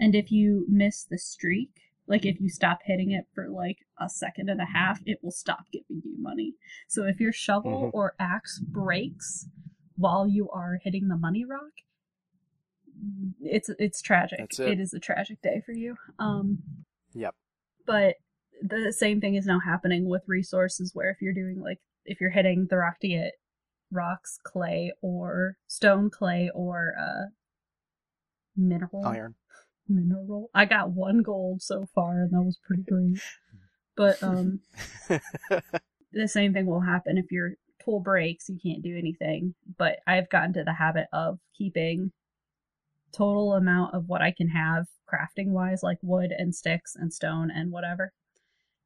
[0.00, 1.70] And if you miss the streak,
[2.06, 5.30] like if you stop hitting it for like a second and a half, it will
[5.30, 6.54] stop giving you money.
[6.88, 7.94] So if your shovel Mhm.
[7.94, 9.48] or axe breaks
[10.02, 11.70] while you are hitting the money rock,
[13.40, 14.40] it's it's tragic.
[14.40, 14.58] It.
[14.60, 15.96] it is a tragic day for you.
[16.18, 16.58] Um,
[17.14, 17.34] Yep.
[17.86, 18.16] but
[18.62, 22.30] the same thing is now happening with resources where if you're doing like if you're
[22.30, 23.32] hitting the rock to get
[23.90, 27.26] rocks clay or stone clay or uh
[28.56, 29.34] mineral Iron.
[29.88, 33.20] mineral i got one gold so far and that was pretty great
[33.96, 34.60] but um
[36.12, 37.52] the same thing will happen if your
[37.84, 42.12] tool breaks you can't do anything but i've gotten to the habit of keeping
[43.12, 47.50] total amount of what i can have crafting wise like wood and sticks and stone
[47.50, 48.12] and whatever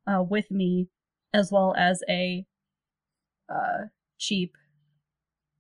[0.07, 0.89] uh, with me
[1.33, 2.45] as well as a
[3.49, 3.85] uh,
[4.19, 4.57] cheap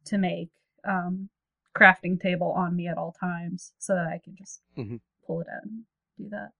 [0.04, 0.48] to make
[0.84, 1.28] um,
[1.76, 5.00] crafting table on me at all times so that i can just Mhm.
[5.26, 5.84] pull it out and
[6.18, 6.50] do that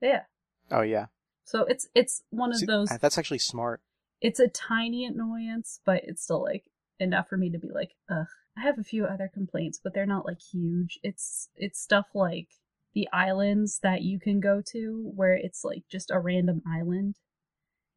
[0.00, 0.22] Yeah.
[0.70, 1.06] Oh yeah.
[1.44, 2.88] So it's it's one of See, those.
[3.00, 3.80] That's actually smart.
[4.22, 6.64] It's a tiny annoyance, but it's still like
[6.98, 8.28] enough for me to be like, ugh.
[8.56, 10.98] I have a few other complaints, but they're not like huge.
[11.02, 12.48] It's it's stuff like
[12.94, 17.16] the islands that you can go to where it's like just a random island.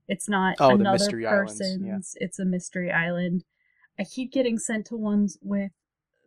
[0.07, 1.99] It's not Oh, the another mystery islands, yeah.
[1.99, 2.17] person's.
[2.19, 3.45] It's a mystery island.
[3.99, 5.71] I keep getting sent to ones with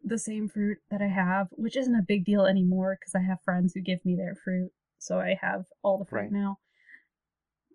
[0.04, 3.42] the same fruit that I have, which isn't a big deal anymore because I have
[3.42, 6.32] friends who give me their fruit, so I have all the fruit Right.
[6.32, 6.58] now.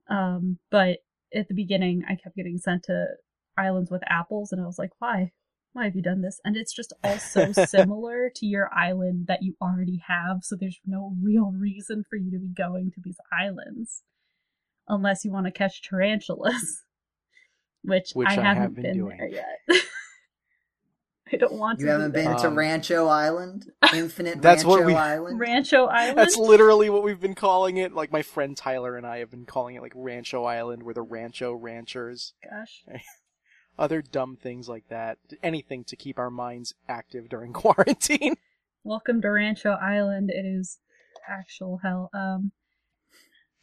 [0.09, 0.99] Um, but
[1.35, 3.05] at the beginning, I kept getting sent to
[3.57, 5.31] islands with apples, and I was like, why?
[5.73, 6.39] Why have you done this?
[6.45, 10.79] And it's just all so similar to your island that you already have, so there's
[10.85, 14.03] no real reason for you to be going to these islands
[14.87, 16.83] unless you want to catch tarantulas,
[17.83, 19.17] which, Which I I haven't been been, doing.
[19.17, 19.59] there yet.
[21.33, 21.91] I don't want You to.
[21.93, 22.39] haven't been that.
[22.39, 23.71] to Um, Rancho Island?
[23.93, 25.39] Infinite That's Rancho what we- Island?
[25.39, 26.17] Rancho Island.
[26.17, 27.93] That's literally what we've been calling it.
[27.93, 30.83] Like my friend Tyler and I have been calling it like Rancho Island.
[30.83, 32.33] We're the Rancho Ranchers.
[32.47, 32.83] Gosh.
[33.79, 35.17] Other dumb things like that.
[35.41, 38.35] Anything to keep our minds active during quarantine.
[38.83, 40.29] Welcome to Rancho Island.
[40.29, 40.77] It is
[41.27, 42.09] actual hell.
[42.13, 42.51] Um,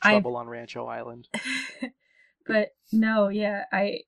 [0.02, 1.28] I Trouble on Rancho Island.
[2.46, 4.00] but no, yeah, I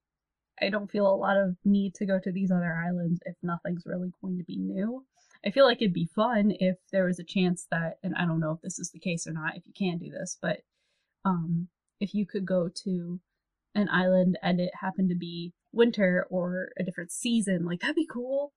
[0.61, 3.85] I don't feel a lot of need to go to these other islands if nothing's
[3.87, 5.05] really going to be new.
[5.45, 8.39] I feel like it'd be fun if there was a chance that, and I don't
[8.39, 10.61] know if this is the case or not, if you can do this, but
[11.25, 11.69] um,
[12.01, 13.21] if you could go to
[13.75, 18.07] an island and it happened to be winter or a different season, like that'd be
[18.07, 18.53] cool.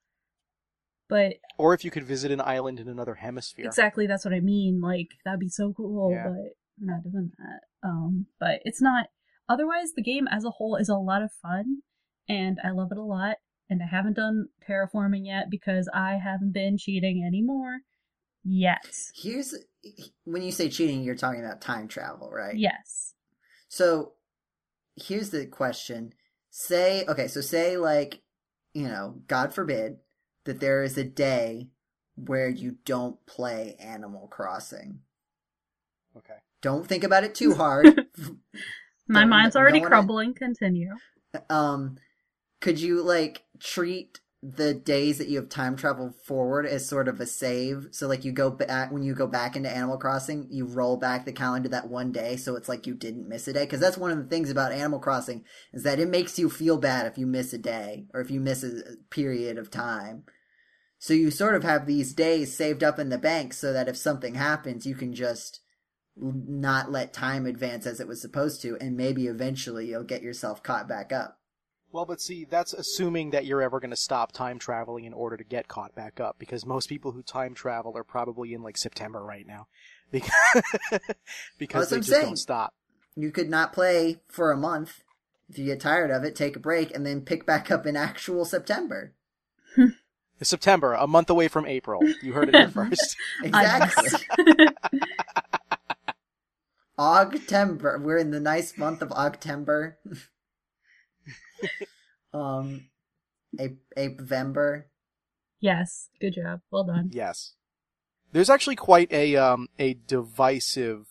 [1.08, 3.65] But Or if you could visit an island in another hemisphere.
[3.65, 4.81] Exactly, that's what I mean.
[4.81, 6.23] Like that'd be so cool, Yeah.
[6.27, 7.88] but I'm not doing that.
[7.88, 9.08] Um, but it's not.
[9.47, 11.81] Otherwise, the game as a whole is a lot of fun,
[12.27, 13.38] and I love it a lot.
[13.69, 17.79] And I haven't done terraforming yet because I haven't been cheating anymore.
[18.43, 18.86] Yet.
[19.15, 19.55] Here's
[20.23, 22.55] when you say cheating, you're talking about time travel, right?
[22.55, 23.15] Yes.
[23.67, 24.13] So
[24.95, 26.13] here's the question.
[26.51, 28.21] Say, okay, so say like,
[28.73, 29.97] you know, God forbid
[30.45, 31.69] that there is a day
[32.15, 34.99] where you don't play Animal Crossing.
[36.15, 36.36] Okay.
[36.62, 38.05] Don't think about it too hard.
[39.07, 40.33] My Don't- mind's already wanna- crumbling.
[40.33, 40.95] Continue.
[41.49, 41.97] um,
[42.61, 47.19] could you like treat the days that you have time travel forward as sort of
[47.19, 47.87] a save?
[47.91, 51.25] So like you go back when you go back into Animal Crossing, you roll back
[51.25, 53.65] the calendar that one day, so it's like you didn't miss a day.
[53.65, 56.77] Because that's one of the things about Animal Crossing is that it makes you feel
[56.77, 60.23] bad if you miss a day or if you miss a period of time.
[60.99, 63.97] So you sort of have these days saved up in the bank so that if
[63.97, 65.59] something happens, you can just
[66.17, 70.63] not let time advance as it was supposed to, and maybe eventually you'll get yourself
[70.63, 71.39] caught back up.
[71.91, 75.38] Well, but see, that's assuming that you're ever going to stop time traveling in order
[75.38, 78.78] to get caught back up, because most people who time travel are probably in like
[78.78, 79.67] September right now,
[80.12, 80.32] because
[81.58, 82.25] because they I'm just saying.
[82.25, 82.73] don't stop.
[83.15, 85.04] You could not play for a month.
[85.49, 87.95] If you get tired of it, take a break and then pick back up in
[87.95, 89.13] actual September.
[90.41, 92.01] September, a month away from April.
[92.21, 93.15] You heard it here first.
[93.41, 94.67] Exactly.
[96.97, 98.01] Ogtember.
[98.01, 99.97] We're in the nice month of October.
[102.34, 102.88] um,
[103.60, 104.84] a Apevember.
[105.60, 106.10] yes.
[106.19, 106.62] Good job.
[106.71, 107.10] Well done.
[107.12, 107.53] yes,
[108.31, 111.08] there's actually quite a um a divisive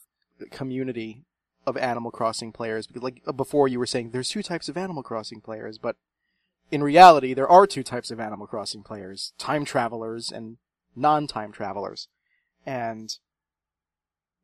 [0.51, 1.25] community
[1.67, 5.03] of Animal Crossing players because, like before, you were saying there's two types of Animal
[5.03, 5.97] Crossing players, but
[6.71, 10.59] in reality, there are two types of Animal Crossing players: time travelers and
[10.97, 12.09] non-time travelers,
[12.67, 13.19] and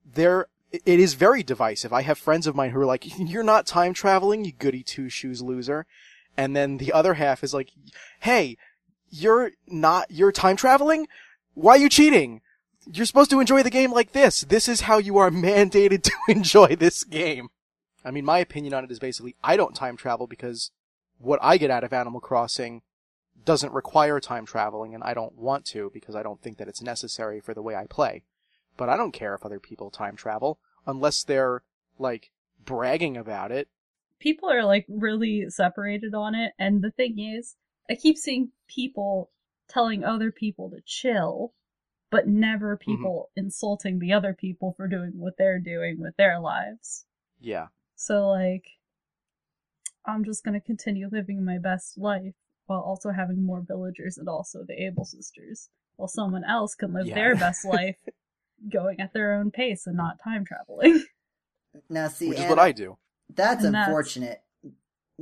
[0.05, 1.93] there it is very divisive.
[1.93, 5.09] I have friends of mine who are like, "You're not time traveling, you goody two
[5.09, 5.87] shoes loser,"
[6.37, 7.71] and then the other half is like,
[8.21, 8.57] "Hey,
[9.11, 11.07] you're not you're time traveling?
[11.55, 12.41] Why are you cheating?
[12.93, 14.43] You're supposed to enjoy the game like this.
[14.43, 17.49] This is how you are mandated to enjoy this game."
[18.05, 20.71] I mean, my opinion on it is basically I don't time travel because
[21.19, 22.83] what I get out of Animal Crossing
[23.45, 26.83] doesn't require time traveling and I don't want to because I don't think that it's
[26.83, 28.23] necessary for the way I play.
[28.81, 31.63] But I don't care if other people time travel unless they're
[31.99, 32.31] like
[32.65, 33.69] bragging about it.
[34.19, 37.57] people are like really separated on it and the thing is
[37.91, 39.31] i keep seeing people
[39.69, 41.53] telling other people to chill
[42.11, 42.91] but never mm-hmm.
[42.91, 47.05] people insulting the other people for doing what they're doing with their lives
[47.39, 47.67] Yeah.
[47.97, 48.67] so like
[50.07, 52.35] i'm just going to continue living my best life
[52.67, 57.07] while also having more villagers and also the able sisters while someone else can live
[57.07, 57.15] Yeah.
[57.15, 57.97] their best life
[58.69, 61.03] going at their own pace and not time traveling
[61.89, 62.99] Now, see, Which is Anna, what I do.
[63.33, 64.43] That's And that's- unfortunate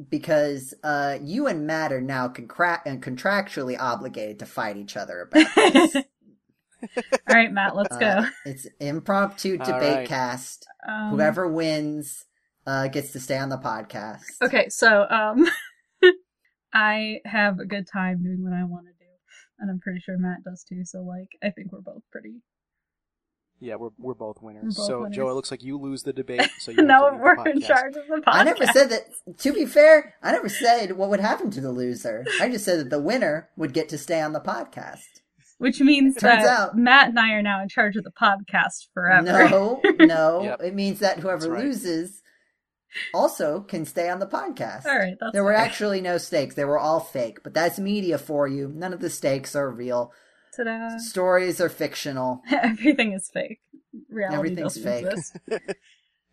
[0.08, 5.22] because uh, you and Matt are now concra- uh, contractually obligated to fight each other
[5.30, 5.96] about this.
[5.96, 8.26] All right, Matt, let's Uh, go.
[8.46, 10.08] it's impromptu debate right.
[10.08, 10.66] cast.
[10.88, 12.24] Um, Whoever wins
[12.66, 14.22] uh, gets to stay on the podcast.
[14.40, 15.44] Okay, so um,
[16.72, 19.10] I have a good time doing what I want to do,
[19.58, 20.84] and I'm pretty sure Matt does too.
[20.84, 22.36] So like, I think we're both pretty.
[23.60, 24.62] Yeah, we're we're both winners.
[24.62, 25.16] We're both so winners.
[25.16, 26.48] Joe, it looks like you lose the debate.
[26.60, 28.22] So you now have to the we're in charge of the podcast.
[28.26, 29.02] I never said that.
[29.38, 32.24] To be fair, I never said what would happen to the loser.
[32.40, 35.02] I just said that the winner would get to stay on the podcast.
[35.58, 38.86] Which means Turns that out- Matt and I are now in charge of the podcast
[38.94, 39.48] forever.
[39.48, 40.42] No, no.
[40.44, 40.60] Yep.
[40.62, 41.64] It means that whoever right.
[41.64, 42.22] loses
[43.12, 44.86] also can stay on the podcast.
[44.86, 45.60] All right, that's There were fair.
[45.60, 46.54] actually no stakes.
[46.54, 48.70] They were all fake, but that's media for you.
[48.74, 50.12] None of the stakes are real.
[50.58, 50.98] Ta-da.
[50.98, 52.42] Stories are fictional.
[52.50, 53.60] Everything is fake.
[54.10, 55.06] Reality Everything's fake.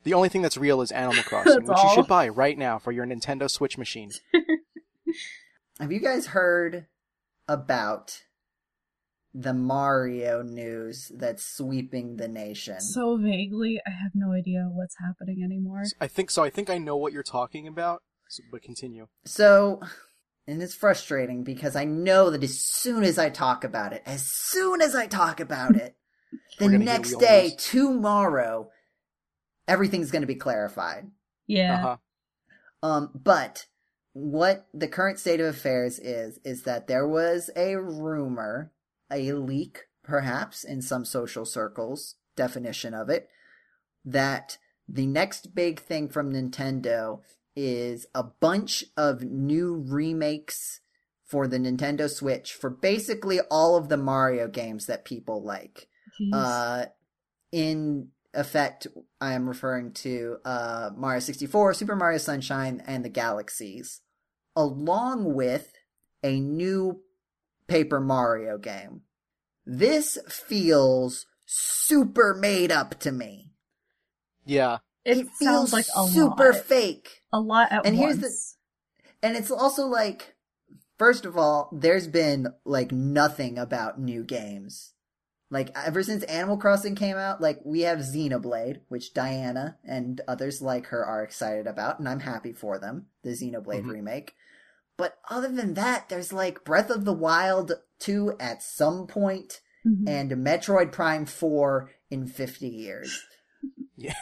[0.06, 2.78] The only thing that's real is Animal Crossing, That's which you should buy right now
[2.78, 4.12] for your Nintendo Switch machine.
[5.80, 6.86] Have you guys heard
[7.48, 8.22] about
[9.34, 12.80] the Mario news that's sweeping the nation?
[12.82, 15.86] So vaguely, I have no idea what's happening anymore.
[16.00, 16.44] I think so.
[16.44, 18.04] I think I know what you're talking about.
[18.30, 19.08] So, but continue.
[19.26, 19.82] So,
[20.48, 24.24] and it's frustrating because I know that as soon as I talk about it, as
[24.24, 25.96] soon as I talk about it,
[26.60, 27.56] the We're gonna hear next day, news.
[27.56, 28.70] tomorrow,
[29.68, 31.10] everything's going to be clarified.
[31.48, 31.76] Yeah.
[31.86, 32.88] Uh-huh.
[32.88, 33.66] Um, but
[34.14, 38.72] what the current state of affairs is, is that there was a rumor,
[39.12, 43.28] a leak, perhaps in some social circles, definition of it,
[44.04, 47.22] that the next big thing from Nintendo
[47.56, 50.82] is a bunch of new remakes
[51.26, 55.88] for the Nintendo Switch for basically all of the Mario games that people like.
[56.34, 56.86] Uh,
[57.52, 58.88] in effect,
[59.20, 64.02] I am referring to uh, Mario 64, Super Mario Sunshine, and the Galaxies,
[64.56, 65.74] along with
[66.24, 67.02] a new
[67.68, 69.02] Paper Mario game.
[69.66, 73.52] This feels super made up to me.
[74.46, 74.78] Yeah.
[75.06, 76.66] It, feels sounds like a super lot.
[76.66, 77.22] fake.
[77.32, 78.20] a lot at And once.
[78.20, 80.36] here's the- And it's also like,
[80.98, 84.94] first of all, there's been like nothing about new games.
[85.52, 90.62] Like ever since Animal Crossing came out, like we have Xenoblade, which Diana and others
[90.62, 93.90] like her are excited about, and I'm happy for them, the Xenoblade Mhm.
[93.92, 94.34] remake.
[94.98, 100.08] But other than that, there's like Breath of the Wild 2 at some point Mhm.
[100.10, 103.24] and Metroid Prime 4 in 50 years.
[103.98, 104.14] Yeah.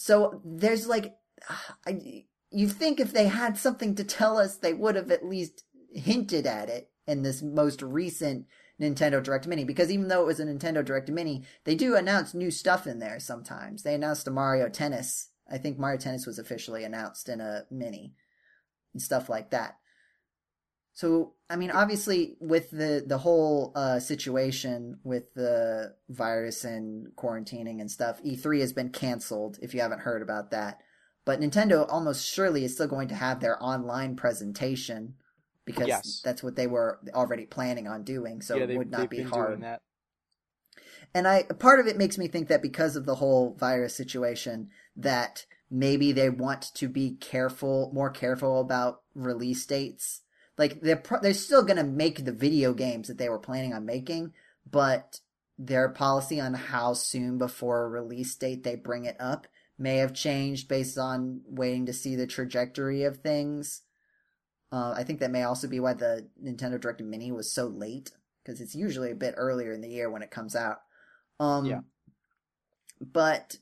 [0.00, 1.14] So there's like,
[1.86, 5.64] I, you think if they had something to tell us, they would have at least
[5.92, 8.46] hinted at it in this most recent
[8.80, 9.64] Nintendo Direct Mini.
[9.64, 12.98] Because even though it was a Nintendo Direct Mini, they do announce new stuff in
[12.98, 13.82] there sometimes.
[13.82, 15.28] They announced a Mario Tennis.
[15.50, 18.14] I think Mario Tennis was officially announced in a mini
[18.94, 19.79] and stuff like that.
[21.00, 27.80] So, I mean, obviously, with the the whole uh, situation with the virus and quarantining
[27.80, 29.58] and stuff, E3 has been canceled.
[29.62, 30.80] If you haven't heard about that,
[31.24, 35.14] but Nintendo almost surely is still going to have their online presentation
[35.64, 36.20] because Yes.
[36.22, 38.42] that's what they were already planning on doing.
[38.42, 39.64] So yeah, it would not be hard.
[41.14, 44.68] And I part of it makes me think that because of the whole virus situation,
[44.96, 50.20] that maybe they want to be careful, more careful about release dates.
[50.60, 53.86] Like they're pro- they're still gonna make the video games that they were planning on
[53.86, 54.34] making,
[54.70, 55.18] but
[55.58, 59.46] their policy on how soon before a release date they bring it up
[59.78, 63.82] may have changed based on waiting to see the trajectory of things.
[64.70, 68.10] Uh, I think that may also be why the Nintendo Direct Mini was so late
[68.44, 70.78] because it's usually a bit earlier in the year when it comes out.
[71.40, 71.80] Um, Yeah.
[73.00, 73.56] But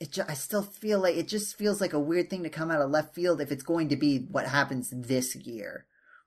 [0.00, 2.70] it, ju- I still feel like it just feels like a weird thing to come
[2.70, 5.86] out of left field if it's going to be what happens this year,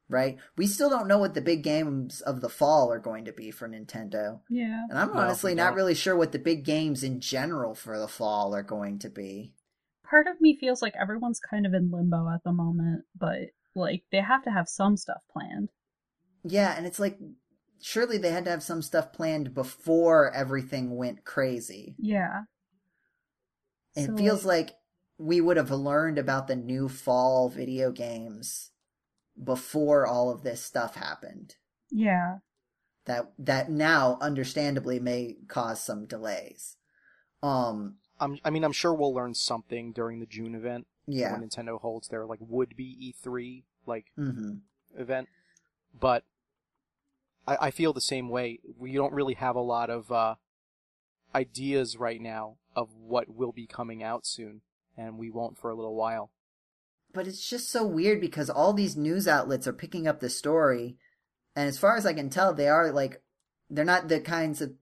[0.09, 0.37] right?
[0.57, 3.51] We still don't know what the big games of the fall are going to be
[3.51, 4.87] for Nintendo, yeah.
[4.89, 5.75] and I'm No, honestly we not don't.
[5.75, 9.53] really sure what the big games in general for the fall are going to be.
[10.03, 14.05] Part of me feels like everyone's kind of in limbo at the moment, but like
[14.11, 15.71] they have to have some stuff planned.
[16.43, 17.17] Yeah, and it's like
[17.81, 21.97] surely they had to have some stuff planned before everything went crazy.
[21.97, 22.43] Yeah.
[23.95, 24.75] It So, feels like
[25.17, 28.69] we would have learned about the new fall video games
[29.41, 31.55] before all of this stuff happened.
[31.91, 32.39] Yeah.
[33.05, 36.77] That that now understandably may cause some delays.
[37.41, 41.33] Um I'm, I mean, I'm sure we'll learn something during the June event yeah.
[41.33, 44.61] when Nintendo holds their like would-be E3 like Mhm.
[44.95, 45.27] event,
[45.99, 46.23] but
[47.47, 48.59] I, I feel the same way.
[48.77, 50.35] We don't really have a lot of uh,
[51.35, 54.61] ideas right now of what will be coming out soon,
[54.97, 56.31] and we won't for a little while.
[57.13, 60.97] But it's just so weird because all these news outlets are picking up the story.
[61.55, 63.21] And as far as I can tell they are like
[63.69, 64.73] they're not the kinds of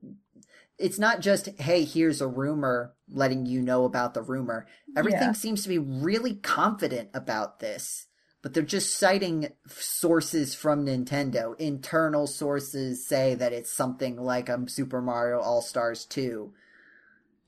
[0.78, 4.66] it's not just hey here's a rumor letting you know about the rumor.
[4.96, 5.32] Everything Yeah.
[5.34, 8.08] seems to be really confident about this
[8.44, 11.56] but they're just citing sources from nintendo.
[11.60, 16.52] Internal sources say that it's something like a super mario all stars 2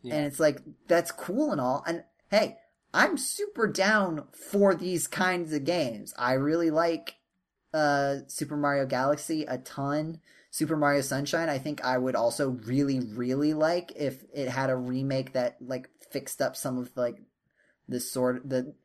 [0.04, 0.16] Yeah.
[0.16, 1.84] and it's like that's cool and all.
[1.88, 2.58] And hey
[2.94, 6.14] i'm super down for these kinds of games.
[6.18, 7.16] I really like
[7.74, 10.20] uh super mario galaxy a ton.
[10.52, 14.76] Super mario sunshine i think i would also really really like if it had a
[14.76, 17.18] remake that like fixed up some of like
[17.90, 18.76] the sort the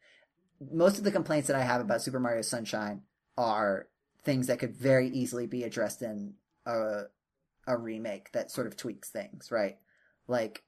[0.72, 3.02] most of the complaints that i have about super mario sunshine
[3.36, 3.86] are
[4.24, 6.32] things that could very easily be addressed in
[6.64, 7.02] a
[7.66, 9.76] a remake that sort of tweaks things right?
[10.26, 10.64] Like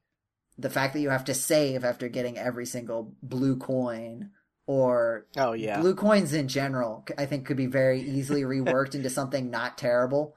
[0.60, 4.30] the fact that you have to save after getting every single blue coin
[4.66, 5.80] or oh yeah.
[5.80, 10.36] blue coins in general i think could be very easily reworked into something not terrible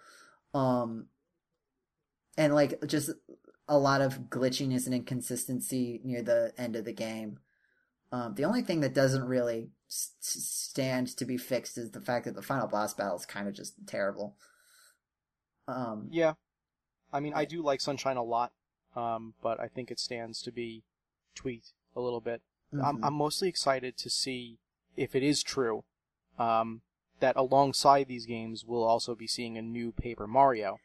[0.53, 1.07] um
[2.37, 3.11] and like just
[3.67, 7.39] a lot of glitchiness and inconsistency near the end of the game
[8.11, 12.25] um the only thing that doesn't really s- stand to be fixed is the fact
[12.25, 14.35] that the final boss battle is kind of just terrible
[15.67, 16.33] um Yeah.
[17.11, 18.51] I mean, I do like Sunshine a lot,
[18.95, 20.83] um, but I think it stands to be
[21.35, 22.41] tweaked a little bit.
[22.73, 22.99] I'm, mhm.
[23.03, 24.57] I'm mostly excited to see
[24.97, 25.83] if it is true
[26.39, 26.81] um,
[27.19, 30.79] that alongside these games, we'll also be seeing a new Paper Mario.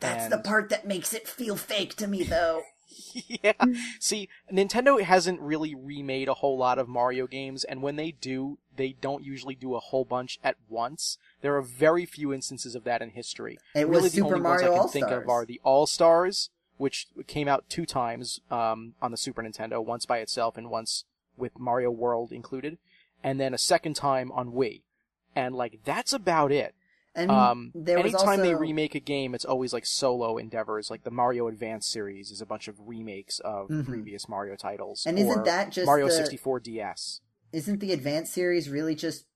[0.00, 2.62] that's the part that makes it feel fake to me though
[3.42, 3.52] yeah.
[4.00, 8.58] See, Nintendo hasn't really remade a whole lot of Mario games, and when they do,
[8.74, 11.18] they don't usually do a whole bunch at once.
[11.40, 13.58] There are very few instances of that in history.
[13.74, 15.60] it really, was the super only mario ones I can all think of are the
[15.64, 16.50] All Stars,
[16.82, 21.04] which came out two times um, on the Super Nintendo, once by itself and once
[21.36, 22.76] with Mario World included,
[23.22, 24.82] and then a second time on Wii.
[25.36, 26.74] And like that's about it.
[27.14, 30.90] and Um, there was anytime they remake a game, it's always like solo endeavors.
[30.90, 33.84] Like the Mario Advance series is a bunch of remakes of Mhm.
[33.86, 35.04] previous Mario titles.
[35.06, 37.20] And isn't that just Mario the- 64 DS?
[37.52, 39.26] isn't the Advance series really just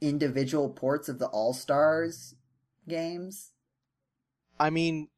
[0.00, 2.34] individual ports of the All Stars
[2.88, 3.52] games?
[4.58, 5.08] I mean,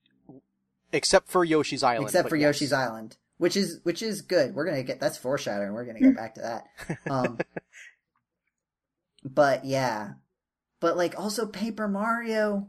[0.93, 2.05] except for Yoshi's Island.
[2.07, 2.57] Except for yes.
[2.61, 4.55] Yoshi's Island, which is which is good.
[4.55, 5.73] We're gonna get that's foreshadowing.
[5.73, 6.99] We're gonna get back to that.
[7.11, 7.39] Um,
[9.25, 10.13] but yeah,
[10.81, 12.69] but like also Paper Mario.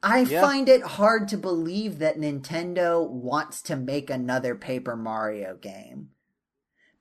[0.00, 0.40] I Yeah.
[0.42, 6.10] find it hard to believe that Nintendo wants to make another Paper Mario game.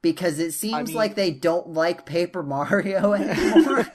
[0.02, 3.88] Because it seems mean- like they don't like Paper Mario anymore.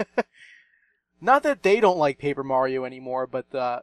[1.20, 3.82] Not that they don't like Paper Mario anymore, but the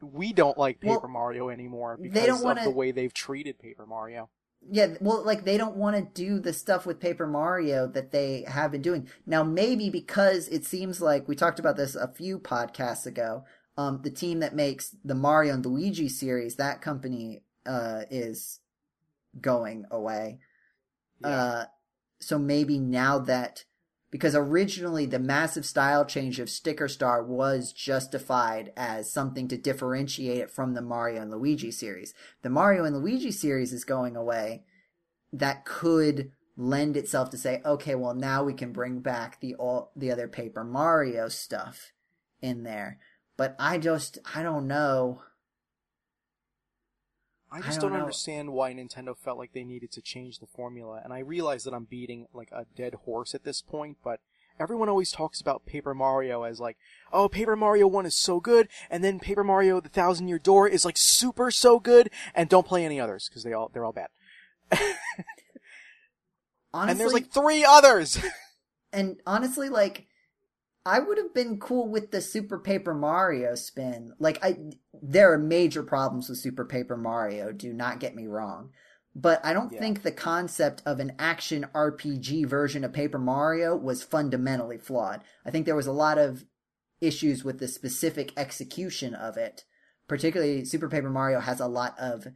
[0.00, 3.12] we don't like Well, Paper Mario anymore they because don't of wanna- the way they've
[3.14, 4.28] treated Paper Mario.
[4.68, 8.44] Yeah, well, like they don't want to do the stuff with Paper Mario that they
[8.48, 9.08] have been doing.
[9.24, 13.44] Now, maybe because it seems like we talked about this a few podcasts ago.
[13.76, 18.58] Um, the team that makes the Mario and Luigi series, that company, uh, is
[19.40, 20.38] going away.
[21.20, 21.28] Yeah.
[21.28, 21.64] Uh,
[22.20, 23.66] so maybe now that
[24.10, 30.38] because originally the massive style change of Sticker Star was justified as something to differentiate
[30.38, 32.14] it from the Mario and Luigi series.
[32.42, 34.64] The Mario and Luigi series is going away.
[35.32, 39.92] That could lend itself to say, okay, well now we can bring back the all
[39.96, 41.92] the other Paper Mario stuff
[42.40, 42.98] in there.
[43.36, 45.22] But I just I don't know.
[47.50, 50.46] I I just don't don't, understand why Nintendo felt like they needed to change the
[50.46, 54.20] formula, and I realize that I'm beating like a dead horse at this point, but
[54.58, 56.76] everyone always talks about Paper Mario as like,
[57.12, 60.68] oh, Paper Mario 1 is so good, and then Paper Mario The Thousand Year Door
[60.68, 63.92] is like super so good, and don't play any others, because they all, they're all
[63.92, 64.08] bad.
[64.72, 64.90] Honestly,
[66.74, 68.18] and there's like three others!
[68.92, 70.06] and honestly, like,
[70.86, 74.12] I would have been cool with the Super Paper Mario spin.
[74.20, 74.70] Like, I
[75.02, 77.50] there are major problems with Super Paper Mario.
[77.50, 78.70] Do not get me wrong,
[79.14, 79.80] but I don't Yeah.
[79.80, 85.24] think the concept of an action RPG version of Paper Mario was fundamentally flawed.
[85.44, 86.44] I think there was a lot of
[87.00, 89.64] issues with the specific execution of it.
[90.06, 92.28] Particularly, Super Paper Mario has a lot of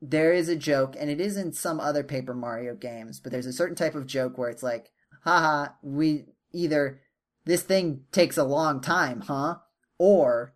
[0.00, 3.46] there is a joke, and it is in some other Paper Mario games, but there's
[3.46, 4.90] a certain type of joke where it's like,
[5.22, 7.00] haha, we either
[7.44, 9.56] this thing takes a long time, huh?
[9.98, 10.54] Or,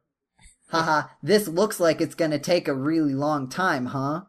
[0.70, 4.22] haha, this looks like it's gonna take a really long time, huh?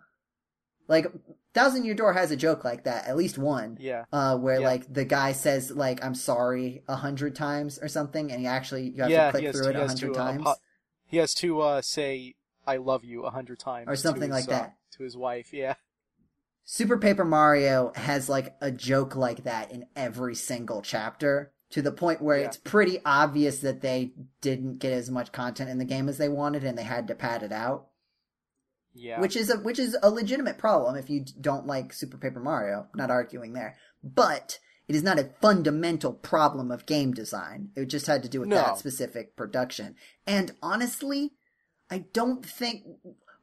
[0.87, 1.07] Like,
[1.53, 3.77] Thousand Year Door has a joke like that, at least one.
[3.79, 4.05] yeah.
[4.13, 4.67] Uh, where Yeah.
[4.67, 8.89] like the guy says like I'm sorry a hundred times or something, and he actually
[8.89, 10.41] you have yeah, to click through to, it a hundred uh, times.
[10.41, 10.59] apo-
[11.05, 12.35] he has to, uh, say,
[12.67, 13.87] I love you a hundred times.
[13.87, 14.77] Or something his, like uh, that.
[14.97, 15.75] to his wife, yeah.
[16.65, 21.53] Super Paper Mario has like a joke like that in every single chapter.
[21.69, 22.45] To the point where Yeah.
[22.45, 26.29] it's pretty obvious that they didn't get as much content in the game as they
[26.29, 27.87] wanted and they had to pad it out.
[28.93, 29.19] Yeah.
[29.19, 32.87] Which is a which is a legitimate problem if you don't like Super Paper Mario.
[32.95, 37.69] Not arguing there, but it is not a fundamental problem of game design.
[37.75, 38.55] It just had to do with No.
[38.55, 39.95] that specific production.
[40.25, 41.33] And honestly,
[41.91, 42.85] I don't think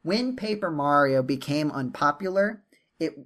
[0.01, 2.63] when Paper Mario became unpopular,
[2.99, 3.17] it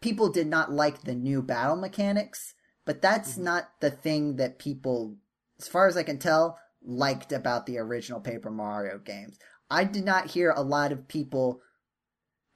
[0.00, 2.54] people did not like the new battle mechanics,
[2.84, 3.42] but that's Mhm.
[3.42, 5.16] not the thing that people
[5.58, 9.38] as far as I can tell liked about the original Paper Mario games.
[9.70, 11.60] I did not hear a lot of people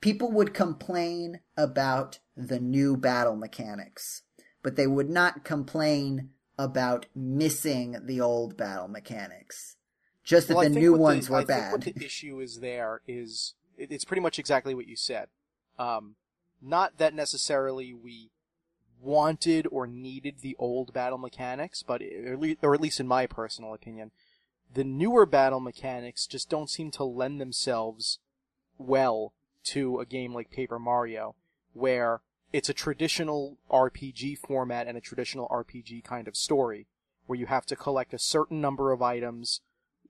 [0.01, 4.23] people would complain about the new battle mechanics,
[4.63, 9.77] but they would not complain about missing the old battle mechanics.
[10.23, 11.71] Just that Well, I the new ones the, were I bad.
[11.71, 15.29] Think what the issue is there is it, it's pretty much exactly what you said.
[15.79, 16.17] Um,
[16.61, 18.31] not that necessarily we
[19.01, 22.03] wanted or needed the old battle mechanics, but
[22.63, 24.11] or at least in my personal opinion,
[24.73, 28.19] the newer battle mechanics just don't seem to lend themselves
[28.79, 29.33] well
[29.65, 31.35] to a game like Paper Mario,
[31.73, 32.21] where
[32.53, 36.87] it's a traditional RPG format and a traditional RPG kind of story,
[37.27, 39.61] where you have to collect a certain number of items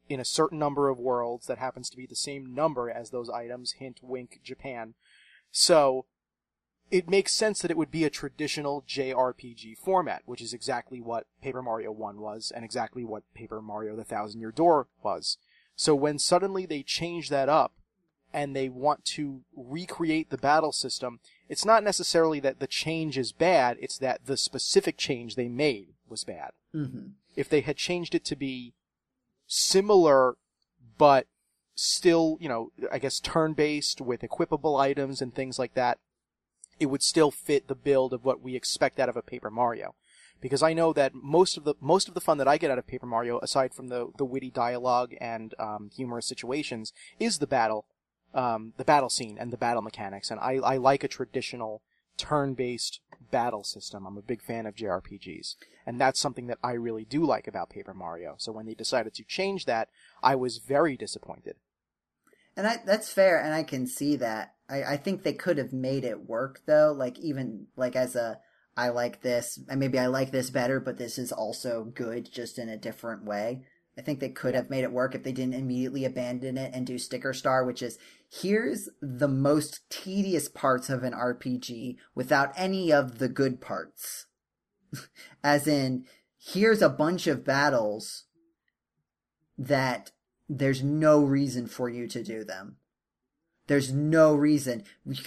[0.08, 3.28] in a certain number of worlds that happens to be the same number as those
[3.30, 4.94] items, hint, wink, Japan.
[5.50, 6.04] So,
[6.90, 11.26] it makes sense that it would be a traditional JRPG format, which is exactly what
[11.42, 15.38] Paper Mario 1 was, and exactly what Paper Mario The Thousand Year Door was.
[15.74, 17.72] So when suddenly they change that up,
[18.32, 23.32] and they want to recreate the battle system, it's not necessarily that the change is
[23.32, 28.14] bad, it's that the specific change they made was bad hmm if they had changed
[28.14, 28.72] it to be
[29.46, 30.36] similar,
[30.98, 31.26] but
[31.74, 35.98] still, you know, I guess turn-based with equipable items and things like that,
[36.78, 39.94] it would still fit the build of what we expect out of a Paper Mario.
[40.40, 42.78] Because I know that most of the most of the fun that I get out
[42.78, 47.46] of Paper Mario, aside from the the witty dialogue and um, humorous situations, is the
[47.46, 47.86] battle,
[48.34, 50.30] um, the battle scene and the battle mechanics.
[50.30, 51.80] And I I like a traditional
[52.18, 53.00] turn-based
[53.30, 54.06] battle system.
[54.06, 55.56] I'm a big fan of JRPGs.
[55.86, 58.34] And that's something that I really do like about Paper Mario.
[58.38, 59.88] So when they decided to change that,
[60.22, 61.56] I was very disappointed.
[62.56, 64.54] And I, that's fair, and I can see that.
[64.68, 68.40] I, I think they could have made it work though, like even like as a
[68.76, 72.58] I like this, and maybe I like this better, but this is also good, just
[72.58, 73.62] in a different way.
[73.98, 76.86] I think they could have made it work if they didn't immediately abandon it and
[76.86, 77.98] do Sticker Star, which is
[78.30, 84.26] here's the most tedious parts of an RPG without any of the good parts.
[85.42, 86.04] As in,
[86.38, 88.24] here's a bunch of battles
[89.56, 90.10] that
[90.46, 92.76] there's no reason for you to do them.
[93.66, 94.84] There's no reason.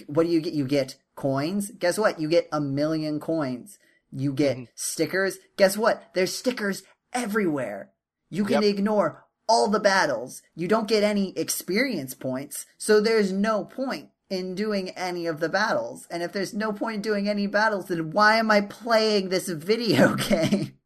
[0.07, 0.53] What do you get?
[0.53, 1.71] You get coins.
[1.71, 2.19] Guess what?
[2.19, 3.77] You get a million coins.
[4.11, 4.67] You get Mhm.
[4.75, 5.37] stickers.
[5.57, 6.03] Guess what?
[6.13, 6.83] There's stickers
[7.13, 7.91] everywhere.
[8.29, 8.75] You can Yep.
[8.75, 10.41] ignore all the battles.
[10.55, 15.49] You don't get any experience points, so there's no point in doing any of the
[15.49, 16.07] battles.
[16.11, 19.49] And if there's no point in doing any battles, then why am I playing this
[19.49, 20.77] video game?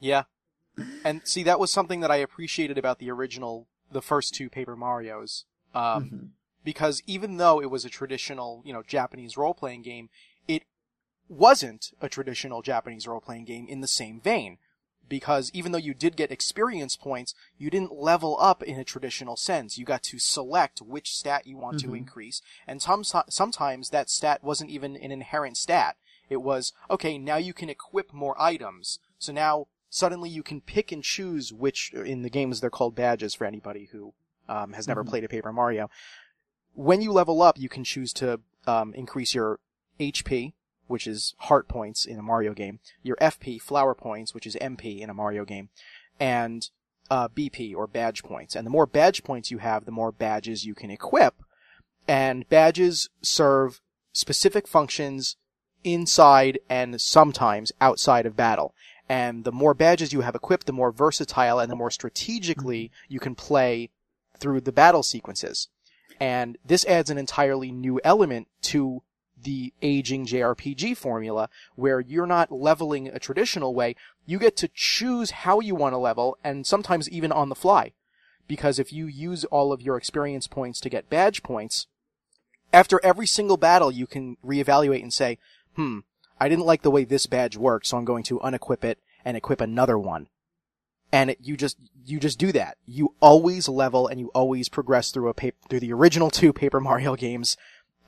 [0.00, 0.24] Yeah.
[1.04, 4.76] And see, that was something that I appreciated about the original, the first two Paper
[4.76, 5.44] Marios.
[5.74, 6.28] Um, Mhm.
[6.66, 10.10] Because even though it was a traditional, you know, Japanese role-playing game,
[10.48, 10.64] it
[11.28, 14.58] wasn't a traditional Japanese role-playing game in the same vein.
[15.08, 19.36] Because even though you did get experience points, you didn't level up in a traditional
[19.36, 19.78] sense.
[19.78, 21.98] You got to select which stat you want to Mhm.
[21.98, 25.96] increase, and some, sometimes that stat wasn't even an inherent stat.
[26.28, 28.98] It was, okay, now you can equip more items.
[29.20, 33.34] So now, suddenly you can pick and choose which, in the games they're called badges
[33.36, 34.14] for anybody who
[34.48, 35.08] um, has never Mhm.
[35.08, 35.90] played a Paper Mario
[36.76, 39.58] when you level up, you can choose to um, increase your
[39.98, 40.52] HP,
[40.86, 45.00] which is heart points in a Mario game, your FP, flower points, which is MP
[45.00, 45.70] in a Mario game,
[46.20, 46.68] and
[47.10, 48.54] uh, BP or badge points.
[48.54, 51.34] And the more badge points you have, the more badges you can equip.
[52.06, 53.80] And badges serve
[54.12, 55.36] specific functions
[55.82, 58.74] inside and sometimes outside of battle.
[59.08, 63.20] And the more badges you have equipped, the more versatile and the more strategically you
[63.20, 63.90] can play
[64.38, 65.68] through the battle sequences.
[66.20, 69.02] And this adds an entirely new element to
[69.42, 73.94] the aging JRPG formula where you're not leveling a traditional way.
[74.24, 77.92] You get to choose how you want to level and sometimes even on the fly.
[78.48, 81.86] Because if you use all of your experience points to get badge points,
[82.72, 85.38] after every single battle you can reevaluate and say,
[85.74, 86.00] hmm,
[86.40, 89.36] I didn't like the way this badge worked, so I'm going to unequip it and
[89.36, 90.28] equip another one
[91.12, 92.76] and it, you just you just do that.
[92.86, 96.80] You always level and you always progress through a pa- through the original two Paper
[96.80, 97.56] Mario games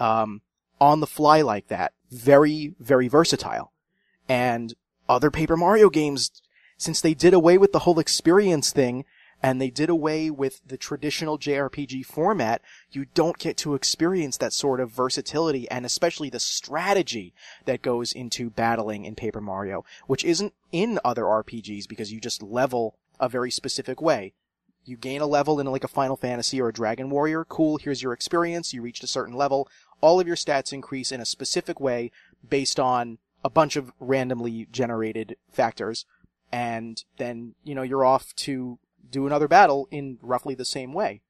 [0.01, 0.43] um,
[0.81, 1.93] on the fly like that.
[2.11, 3.73] Very very versatile.
[4.29, 4.75] And
[5.09, 6.43] other Paper Mario games
[6.77, 9.05] since they did away with the whole experience thing
[9.43, 12.61] and they did away with the traditional JRPG format,
[12.91, 17.35] you don't get to experience that sort of versatility and especially the strategy
[17.65, 22.43] that goes into battling in Paper Mario, which isn't in other RPGs because you just
[22.43, 24.33] level a very specific way.
[24.85, 27.45] You gain a level in like a Final Fantasy or a Dragon Warrior.
[27.45, 28.73] Cool, here's your experience.
[28.73, 29.69] You reached a certain level.
[30.01, 32.11] All of your stats increase in a specific way
[32.49, 36.07] based on a bunch of randomly generated factors.
[36.51, 38.79] And then, you know, you're off to
[39.11, 41.23] do another battle in roughly the same way.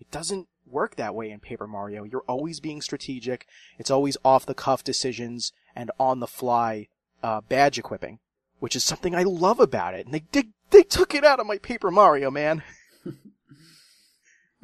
[0.00, 2.04] It doesn't work that way in Paper Mario.
[2.04, 3.46] You're always being strategic.
[3.78, 6.88] It's always off the cuff decisions and on the fly
[7.22, 8.18] uh, badge equipping,
[8.58, 10.06] which is something I love about it.
[10.06, 12.62] And they did, they took it out of my Paper Mario, man.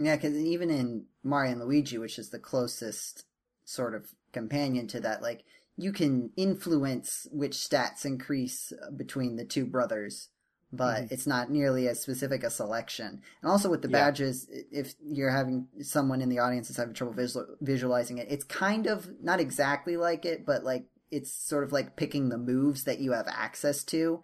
[0.03, 3.25] Yeah, because even in Mario and Luigi, which is the closest
[3.65, 5.45] sort of companion to that, like
[5.77, 10.29] you can influence which stats increase between the two brothers,
[10.73, 11.15] but Mm-hmm.
[11.15, 13.23] it's not nearly as specific a selection.
[13.43, 14.07] And also with the Yeah.
[14.07, 18.45] badges, if you're having someone in the audience that's having trouble visual- visualizing it, it's
[18.45, 22.85] kind of not exactly like it, but like it's sort of like picking the moves
[22.85, 24.23] that you have access to.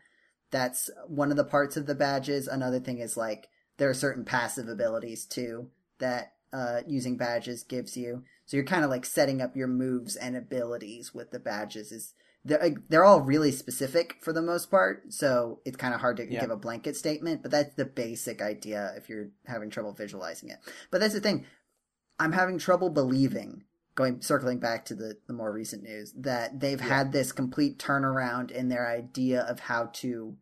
[0.50, 2.48] That's one of the parts of the badges.
[2.48, 7.96] Another thing is like there are certain passive abilities too that uh, using badges gives
[7.96, 8.24] you.
[8.46, 11.92] So you're kind of like setting up your moves and abilities with the badges.
[11.92, 12.14] Is
[12.48, 16.30] they're they're all really specific for the most part, so it's kind of hard to
[16.30, 16.40] Yeah.
[16.40, 17.42] give a blanket statement.
[17.42, 20.58] But that's the basic idea if you're having trouble visualizing it.
[20.90, 21.46] But that's the thing.
[22.18, 23.64] I'm having trouble believing.
[23.94, 28.52] Going circling back to the, the more recent news that they've had this complete turnaround
[28.52, 30.36] in their idea of how to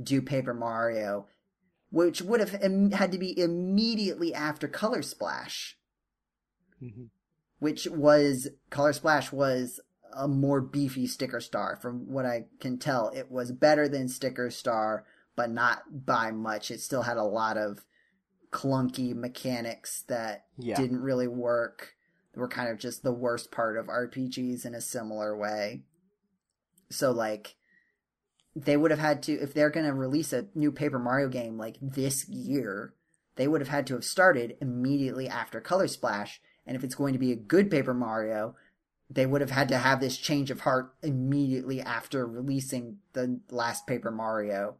[0.00, 1.26] do Paper Mario,
[1.90, 5.76] which would have im- had to be immediately after Color Splash,
[6.78, 7.06] hmm
[7.58, 9.80] which was Color Splash was
[10.14, 11.76] a more beefy Sticker Star.
[11.80, 15.04] From what I can tell, it was better than Sticker Star,
[15.36, 16.70] but not by much.
[16.70, 17.84] It still had a lot of
[18.50, 20.76] clunky mechanics that Yeah.
[20.76, 21.94] didn't really work.
[22.32, 25.82] They were kind of just the worst part of RPGs in a similar way.
[26.90, 27.56] So like
[28.56, 31.56] they would have had to if they're going to release a new Paper Mario game
[31.56, 32.94] like this year,
[33.36, 37.12] they would have had to have started immediately after Color Splash, and if it's going
[37.12, 38.56] to be a good Paper Mario,
[39.10, 43.86] they would have had to have this change of heart immediately after releasing the last
[43.86, 44.76] Paper Mario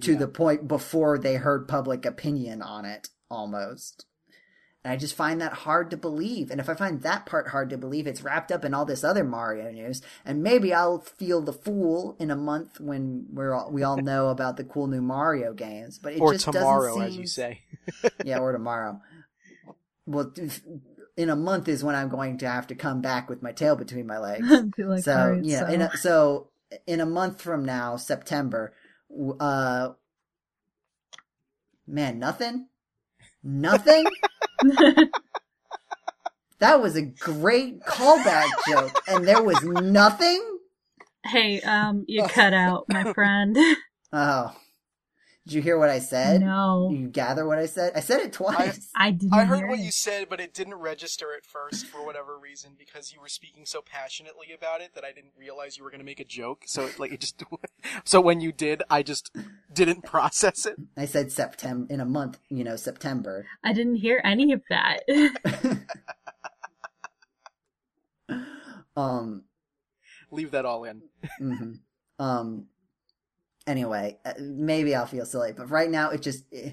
[0.00, 0.18] to Yeah.
[0.18, 4.06] the point before they heard public opinion on it almost.
[4.82, 6.50] And I just find that hard to believe.
[6.50, 9.04] And if I find that part hard to believe, it's wrapped up in all this
[9.04, 10.00] other Mario news.
[10.24, 14.30] And maybe I'll feel the fool in a month when we're all, we all know
[14.30, 15.98] about the cool new Mario games.
[15.98, 17.08] But it Or just tomorrow, doesn't seem...
[17.10, 17.60] as you say.
[18.24, 19.02] yeah, or tomorrow.
[20.06, 20.32] Well,
[21.20, 23.76] in a month is when I'm going to have to come back with my tail
[23.76, 24.48] between my legs.
[24.78, 26.48] Like, so "Alright, yeah, so- in a, so
[26.86, 28.72] in a month from now, September,
[29.40, 29.90] uh,
[31.86, 32.68] man, nothing,
[33.42, 34.04] nothing.
[36.58, 40.42] that was a great callback joke, and there was nothing.
[41.26, 43.56] hey, um, you cut out, my friend.
[44.12, 44.52] Oh,
[45.50, 46.42] did you hear what I said?
[46.42, 47.94] no, You gather what I said?
[47.96, 48.88] I said it twice.
[48.94, 49.34] I didn't.
[49.34, 49.82] I heard hear what it.
[49.82, 53.66] you said, but it didn't register at first for whatever reason because you were speaking
[53.66, 56.62] so passionately about it that I didn't realize you were going to make a joke.
[56.66, 57.42] So it, like it just
[58.04, 59.36] so when you did, I just
[59.72, 60.76] didn't process it.
[60.96, 62.38] I said September in a month.
[62.48, 63.46] You know, September.
[63.64, 65.00] I didn't hear any of that.
[68.96, 69.44] Um.
[70.30, 71.02] Leave that all in.
[71.38, 71.72] hmm
[72.20, 72.66] Um.
[73.66, 76.44] Anyway, uh, maybe I'll feel silly, but right now it just.
[76.52, 76.72] eh,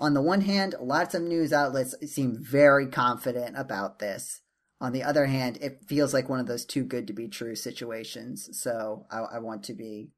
[0.00, 4.40] on the one hand, lots of news outlets seem very confident about this.
[4.80, 7.54] On the other hand, it feels like one of those too good to be true
[7.54, 8.48] situations.
[8.52, 10.10] So I, I want to be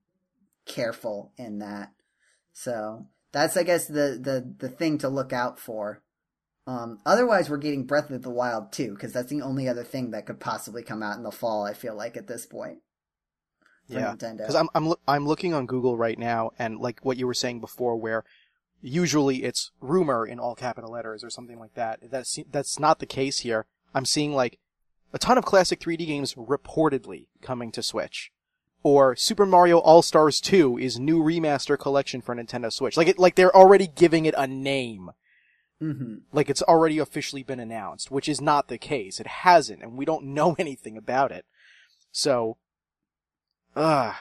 [0.66, 1.92] careful in that.
[2.52, 6.02] So that's, I guess, the the the thing to look out for.
[6.66, 10.10] Um, otherwise, we're getting Breath of the Wild too, because that's the only other thing
[10.10, 11.64] that could possibly come out in the fall.
[11.64, 12.78] I feel like at this point.
[13.88, 14.38] Yeah, Nintendo.
[14.38, 17.34] because I'm I'm loo- I'm looking on Google right now, and like what you were
[17.34, 18.24] saying before, where
[18.80, 22.00] usually it's rumor in all capital letters or something like that.
[22.10, 23.66] That's that's not the case here.
[23.94, 24.58] I'm seeing like
[25.12, 28.30] a ton of classic 3D games reportedly coming to Switch,
[28.82, 32.96] or Super Mario All Stars 2 is new remaster collection for Nintendo Switch.
[32.96, 35.10] Like it like they're already giving it a name.
[35.80, 39.18] hmm Like it's already officially been announced, which is not the case.
[39.18, 41.46] It hasn't, and we don't know anything about it.
[42.12, 42.58] So,
[43.78, 44.14] uh,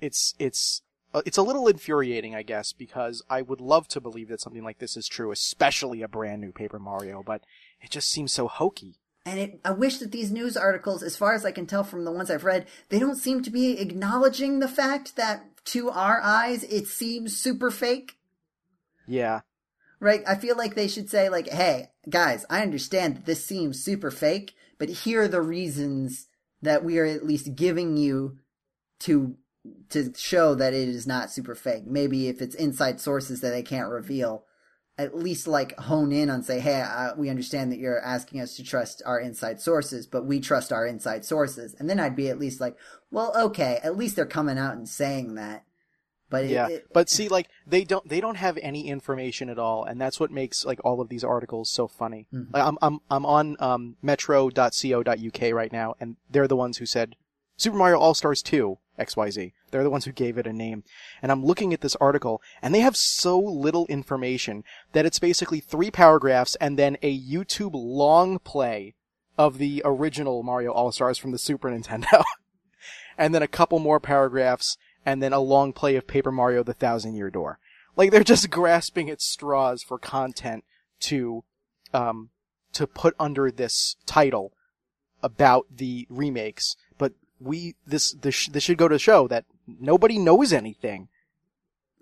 [0.00, 0.82] it's, it's,
[1.14, 4.64] uh, it's a little infuriating, I guess, because I would love to believe that something
[4.64, 7.42] like this is true, especially a brand new Paper Mario, but
[7.80, 8.98] it just seems so hokey.
[9.24, 12.04] And it, I wish that these news articles, as far as I can tell from
[12.04, 16.20] the ones I've read, they don't seem to be acknowledging the fact that to our
[16.20, 18.16] eyes, it seems super fake.
[19.06, 19.42] Yeah.
[20.00, 20.22] Right?
[20.26, 24.10] I feel like they should say, like, hey, guys, I understand that this seems super
[24.10, 26.26] fake, but here are the reasons
[26.60, 28.38] that we are at least giving you
[29.04, 29.36] to
[29.90, 31.86] to show that it is not super fake.
[31.86, 34.44] Maybe if it's inside sources that they can't reveal,
[34.98, 38.56] at least like hone in on say, hey, uh, we understand that you're asking us
[38.56, 41.74] to trust our inside sources, but we trust our inside sources.
[41.78, 42.76] And then I'd be at least like,
[43.10, 45.64] well, okay, at least they're coming out and saying that.
[46.28, 49.84] But yeah, it, but see, like they don't they don't have any information at all,
[49.84, 52.26] and that's what makes like all of these articles so funny.
[52.32, 52.46] Mhm.
[52.54, 57.16] Like, I'm I'm I'm on um, Metro.co.uk right now, and they're the ones who said
[57.58, 59.52] Super Mario All Stars 2 XYZ.
[59.70, 60.84] They're the ones who gave it a name,
[61.20, 65.60] and I'm looking at this article, and they have so little information that it's basically
[65.60, 68.94] three paragraphs and then a YouTube long play
[69.38, 72.22] of the original Mario All Stars from the Super Nintendo,
[73.18, 76.74] and then a couple more paragraphs and then a long play of Paper Mario the
[76.74, 77.58] Thousand Year Door.
[77.96, 80.64] Like they're just grasping at straws for content
[81.00, 81.44] to,
[81.92, 82.30] um,
[82.72, 84.52] to put under this title
[85.22, 86.76] about the remakes.
[87.42, 91.08] We, this, this, this should go to show that nobody knows anything.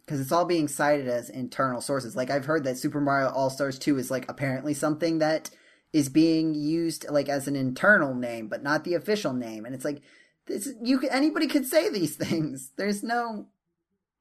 [0.04, 2.16] because it's all being cited as internal sources.
[2.16, 5.50] Like I've heard that Super Mario All Stars 2 is like apparently something that
[5.92, 9.64] is being used like as an internal name, but not the official name.
[9.64, 10.02] And it's like
[10.46, 12.72] this, you anybody could say these things.
[12.76, 13.46] There's no,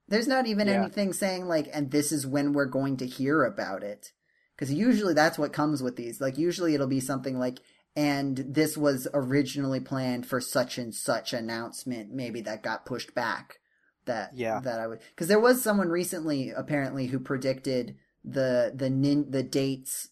[0.08, 0.82] there's not even Yeah.
[0.84, 4.12] anything saying like, and this is when we're going to hear about it.
[4.56, 6.20] Because usually that's what comes with these.
[6.20, 7.60] Like usually it'll be something like,
[7.96, 13.60] and this was originally planned for such and such announcement, maybe that got pushed back
[14.06, 14.60] that Yeah.
[14.62, 19.44] that I would because there was someone recently apparently who predicted the the nin, the
[19.44, 20.10] dates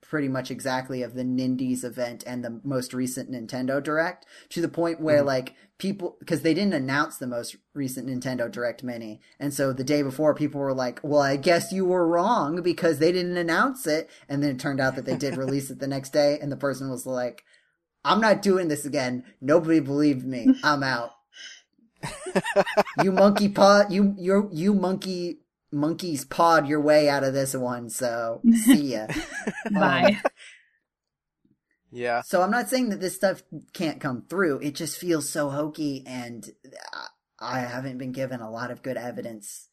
[0.00, 4.68] pretty much exactly of the Nindies event and the most recent Nintendo Direct to the
[4.68, 5.26] point where Mhm.
[5.26, 9.20] like people because they didn't announce the most recent Nintendo Direct mini.
[9.38, 12.98] And so the day before people were like well I guess you were wrong because
[12.98, 14.10] they didn't announce it.
[14.28, 16.56] And then it turned out that they did release it the next day and the
[16.56, 17.44] person was like
[18.04, 19.24] I'm not doing this again.
[19.40, 20.48] Nobody believed me.
[20.62, 21.12] I'm out.
[23.02, 27.90] You monkey pod you you you monkey monkeys pod your way out of this one
[27.90, 29.06] so see ya.
[29.72, 30.18] Bye.
[30.24, 30.30] Um,
[31.90, 32.22] Yeah.
[32.22, 36.04] so i'm not saying that this stuff can't come through it just feels so hokey
[36.06, 36.48] and
[36.92, 37.06] I-
[37.40, 39.68] i haven't been given a lot of good evidence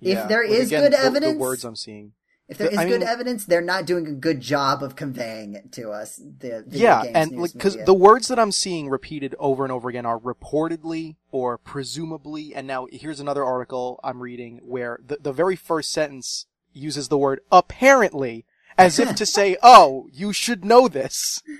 [0.00, 0.26] If yeah.
[0.26, 2.12] there With, is again, good the- evidence- the words I'm seeing.
[2.48, 5.54] if there is I good mean- evidence they're not doing a good job of conveying
[5.54, 7.86] it to us the yeah, games and because media.
[7.86, 12.66] the words that I'm seeing repeated over and over again are reportedly or presumably, and
[12.66, 17.40] now here's another article I'm reading where the, the very first sentence uses the word
[17.50, 18.44] apparently
[18.78, 21.42] as if to say, oh, you should know this.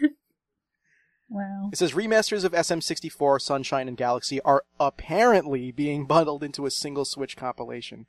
[1.29, 1.71] Wow.
[1.73, 7.05] It says remasters of SM64, Sunshine, and Galaxy are apparently being bundled into a single
[7.05, 8.07] Switch compilation.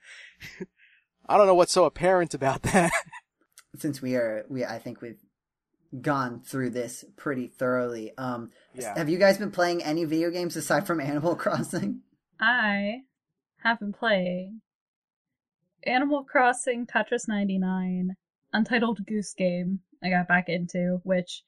[1.27, 2.91] I don't know what's so apparent about that.
[3.75, 5.19] since we are we i think we've
[6.01, 8.97] gone through this pretty thoroughly um yeah.
[8.97, 12.01] have you guys been playing any video games aside from animal crossing
[12.39, 13.01] I
[13.63, 14.61] have been playing
[15.83, 18.15] Animal Crossing Tetris 99,
[18.53, 21.43] Untitled Goose Game, I got back into, which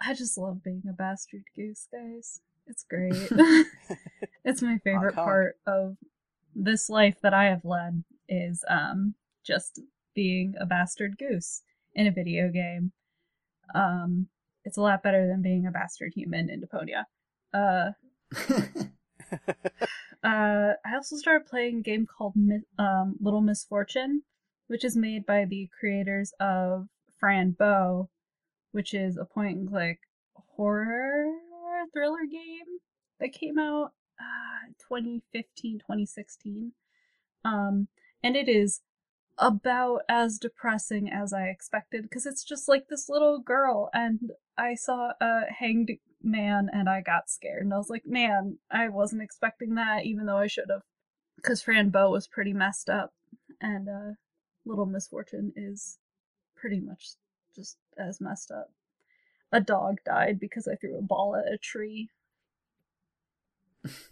[0.00, 2.40] I just love being a bastard goose, guys.
[2.66, 3.14] It's great.
[4.44, 5.96] it's my favorite part of
[6.54, 9.14] this life that I have led is um
[9.44, 9.80] just
[10.14, 11.62] being a bastard goose
[11.94, 12.92] in a video game.
[13.74, 14.28] Um
[14.64, 17.04] it's a lot better than being a bastard human in Deponia.
[17.52, 17.92] Uh
[20.24, 22.34] uh, I also started playing a game called
[22.78, 24.22] um, Little Misfortune,
[24.70, 26.86] which is made by the creators of
[27.18, 28.08] Fran Bow,
[28.70, 29.98] which is a point and click
[30.54, 31.32] horror
[31.92, 32.78] thriller game
[33.18, 33.90] that came out
[34.20, 36.70] uh, 2015, 2016.
[37.44, 37.88] Um,
[38.22, 38.82] and it is
[39.38, 44.76] about as depressing as I expected because it's just like this little girl, and I
[44.76, 45.90] saw a hanged
[46.22, 47.64] man and I got scared.
[47.64, 50.82] And I was like, man, I wasn't expecting that, even though I should have.
[51.34, 53.14] Because Fran Bow was pretty messed up,
[53.60, 54.12] and uh,
[54.64, 55.98] Little Misfortune is
[56.54, 57.10] pretty much
[57.54, 58.70] just as messed up.
[59.52, 62.10] A dog died because I threw a ball at a tree.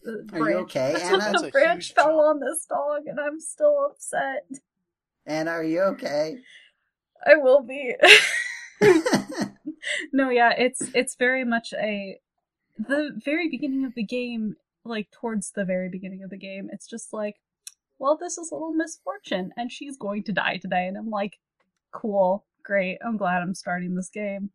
[0.03, 1.33] The Are you okay, Anna?
[1.33, 2.21] The a branch huge fell jump.
[2.21, 4.47] on this dog, and I'm still upset.
[5.27, 6.39] and are you okay
[7.27, 7.95] I will be.
[10.13, 12.21] no, yeah, it's it's very much a
[12.79, 16.87] the very beginning of the game, like towards the very beginning of the game, it's
[16.87, 17.37] just like,
[17.99, 21.39] well, this is a little misfortune, and she's going to die today, and I'm like,
[21.93, 24.51] cool, great, I'm glad I'm starting this game.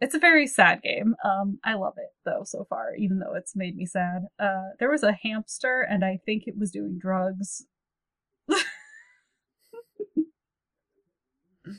[0.00, 1.14] It's a very sad game.
[1.24, 4.26] Um, I love it though so far, even though it's made me sad.
[4.38, 7.64] Uh, there was a hamster, and I think it was doing drugs.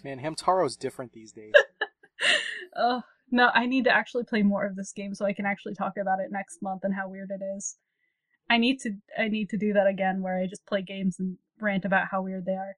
[0.03, 1.53] Man, Hamtaro's different these days.
[2.77, 5.75] Oh no, I need to actually play more of this game so I can actually
[5.75, 7.77] talk about it next month and how weird it is.
[8.49, 11.37] I need to I need to do that again where I just play games and
[11.59, 12.75] rant about how weird they are.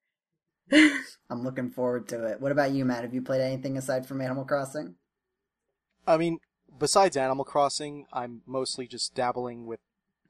[1.29, 2.41] I'm looking forward to it.
[2.41, 3.03] What about you, Matt?
[3.03, 4.95] Have you played anything aside from Animal Crossing?
[6.05, 6.39] I mean,
[6.77, 9.79] besides Animal Crossing, I'm mostly just dabbling with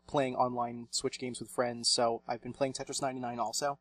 [0.07, 1.89] playing online Switch games with friends.
[1.89, 3.79] So I've been playing Tetris 99 also,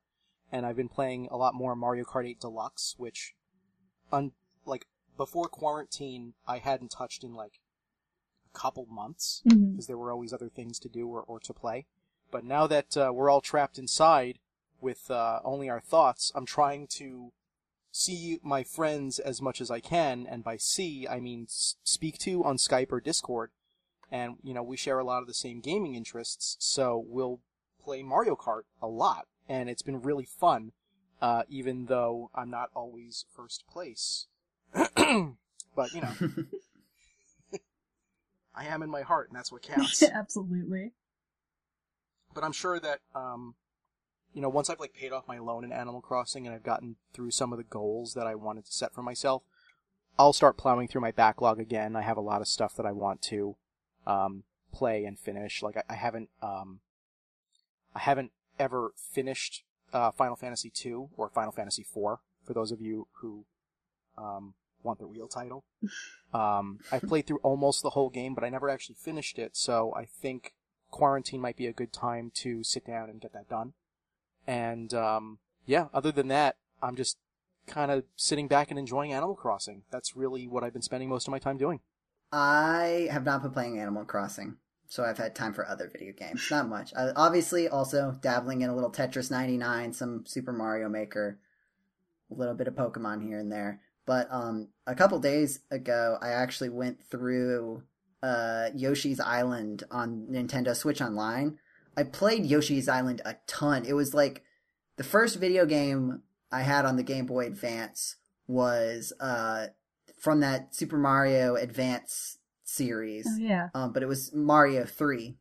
[0.51, 3.35] and I've been playing a lot more Mario Kart 8 Deluxe, which,
[4.13, 4.33] un-
[4.65, 4.87] like
[5.17, 7.66] before quarantine, I hadn't touched in like a
[8.57, 11.85] couple months because there were always other things to do or, or to play.
[12.31, 14.39] But now that uh, we're all trapped inside
[14.81, 17.33] with uh, only our thoughts, I'm trying to
[17.93, 22.45] see my friends as much as I can, and by see I mean speak to
[22.45, 23.51] on Skype or Discord.
[24.11, 27.41] And you know we share a lot of the same gaming interests, so we'll
[27.83, 30.73] play Mario Kart a lot, and it's been really fun.
[31.21, 34.27] Uh, even though I'm not always first place,
[34.75, 36.13] but you know
[38.57, 40.03] I am in my heart, and that's what counts.
[40.03, 40.93] Absolutely.
[42.35, 43.55] but I'm sure that um,
[44.37, 46.97] you know, once I've like paid off my loan in Animal Crossing and I've gotten
[47.15, 49.43] through some of the goals that I wanted to set for myself,
[50.19, 51.97] I'll start plowing through my backlog again.
[51.97, 53.57] I have a lot of stuff that I want to
[54.07, 54.43] um,
[54.75, 55.63] play and finish.
[55.63, 56.81] Like I, I haven't um,
[57.95, 62.21] I haven't ever finished uh, Final Fantasy two or Final Fantasy four.
[62.45, 63.47] For those of you who
[64.19, 64.53] um,
[64.83, 65.65] want the real title,
[66.35, 69.57] um, I've played through almost the whole game, but I never actually finished it.
[69.57, 70.55] So I think
[70.91, 73.73] quarantine might be a good time to sit down and get that done.
[74.47, 77.19] And um, yeah, other than that, I'm just
[77.67, 79.83] kind of sitting back and enjoying Animal Crossing.
[79.91, 81.81] That's really what I've been spending most of my time doing.
[82.33, 84.57] I have not been playing Animal Crossing,
[84.89, 86.47] so I've had time for other video games.
[86.51, 86.93] Not much.
[86.97, 91.39] I, obviously, also dabbling in a little Tetris 99, some Super Mario Maker,
[92.31, 93.81] a little bit of Pokemon here and there.
[94.07, 97.83] But um, a couple days ago, I actually went through
[98.23, 101.59] uh, Yoshi's Island on Nintendo Switch Online.
[101.97, 103.85] I played Yoshi's Island a ton.
[103.85, 104.45] It was like
[104.97, 109.67] the first video game I had on the Game Boy Advance was uh,
[110.19, 113.69] from that Super Mario Advance series, Oh yeah.
[113.75, 115.37] um, but it was Mario Three.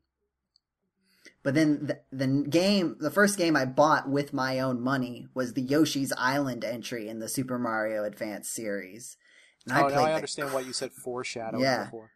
[1.45, 5.53] But then the, the game, the first game I bought with my own money was
[5.53, 9.15] the Yoshi's Island entry in the Super Mario Advance series.
[9.67, 11.83] And oh, now played I the understand why you said foreshadowing Yeah.
[11.85, 12.09] before.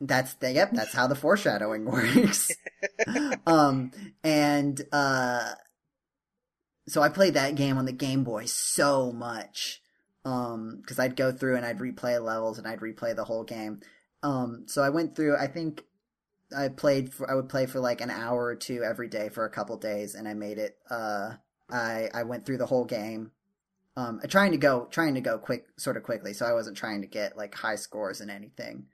[0.00, 0.72] That's the yep.
[0.72, 2.50] That's how the foreshadowing works.
[3.46, 3.92] um,
[4.24, 5.52] and uh,
[6.88, 9.80] so I played that game on the Game Boy so much.
[10.24, 13.80] Um, because I'd go through and I'd replay levels and I'd replay the whole game.
[14.24, 15.36] Um, so I went through.
[15.36, 15.84] I think
[16.56, 17.30] I played for.
[17.30, 20.14] I would play for like an hour or two every day for a couple days,
[20.14, 20.78] and I made it.
[20.88, 21.34] Uh,
[21.70, 23.32] I I went through the whole game.
[23.96, 26.32] Um, trying to go trying to go quick, sort of quickly.
[26.32, 28.86] So I wasn't trying to get like high scores in anything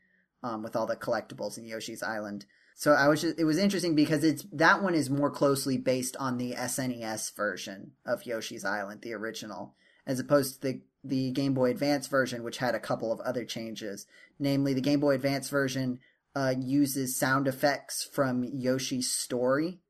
[0.42, 2.46] um, with all the collectibles in Yoshi's Island.
[2.74, 6.14] So I was just, it was interesting because it's that one is more closely based
[6.18, 9.74] on the SNES version of Yoshi's Island, the original,
[10.06, 13.44] as opposed to the the Game Boy Advance version, which had a couple of other
[13.44, 14.06] changes.
[14.38, 16.00] Namely, the Game Boy Advance version
[16.36, 19.80] uh, uses sound effects from Yoshi's story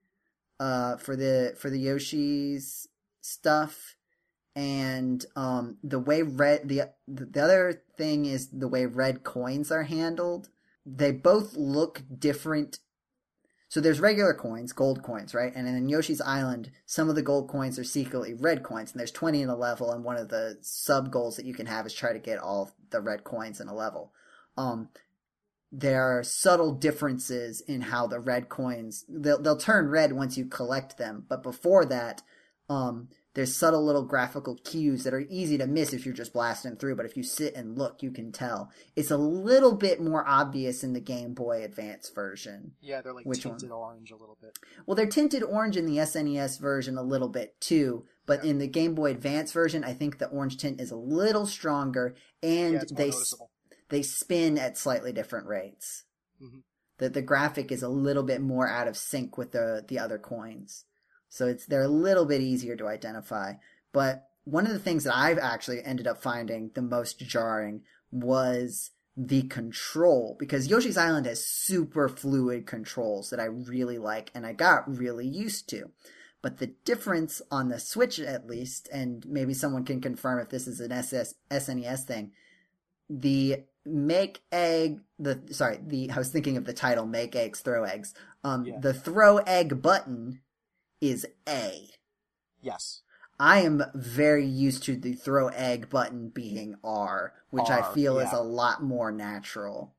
[0.60, 2.86] uh, for the for the Yoshi's
[3.20, 3.96] stuff,
[4.54, 9.82] and um, the way red the the other thing is the way red coins are
[9.82, 10.48] handled.
[10.86, 12.78] They both look different.
[13.68, 15.52] So there's regular coins, gold coins, right?
[15.52, 19.10] And in Yoshi's Island, some of the gold coins are secretly red coins, and there's
[19.10, 19.90] 20 in a level.
[19.90, 22.70] And one of the sub goals that you can have is try to get all
[22.90, 24.12] the red coins in a level.
[24.56, 24.90] Um,
[25.72, 30.46] there are subtle differences in how the red coins they'll they'll turn red once you
[30.46, 32.22] collect them, but before that,
[32.68, 36.76] um, there's subtle little graphical cues that are easy to miss if you're just blasting
[36.76, 38.70] through, but if you sit and look, you can tell.
[38.96, 42.72] It's a little bit more obvious in the Game Boy Advance version.
[42.80, 44.58] Yeah, they're like Which tinted orange a little bit.
[44.86, 48.66] Well, they're tinted orange in the SNES version a little bit too, but in the
[48.66, 52.84] Game Boy Advance version, I think the orange tint is a little stronger, and yeah,
[52.90, 53.50] they noticeable.
[53.88, 56.04] They spin at slightly different rates.
[56.40, 56.62] Mhm.
[56.98, 60.18] The the graphic is a little bit more out of sync with the the other
[60.18, 60.84] coins,
[61.28, 63.54] so it's they're a little bit easier to identify.
[63.92, 68.92] But one of the things that I've actually ended up finding the most jarring was
[69.16, 74.52] the control because Yoshi's Island has super fluid controls that I really like and I
[74.52, 75.90] got really used to.
[76.42, 80.68] But the difference on the Switch, at least, and maybe someone can confirm if this
[80.68, 82.32] is an SS, SNES thing,
[83.08, 87.84] the make egg the sorry the I was thinking of the title make eggs throw
[87.84, 88.14] eggs.
[88.44, 88.78] Um, Yeah.
[88.80, 90.40] the throw egg button
[91.00, 91.90] is A.
[92.60, 93.02] Yes.
[93.38, 98.18] I am very used to the throw egg button being R, which I R, feel
[98.18, 99.94] is a lot more natural.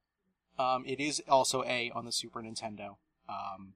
[0.57, 2.95] Um, it is also A on the Super Nintendo.
[3.29, 3.73] Um,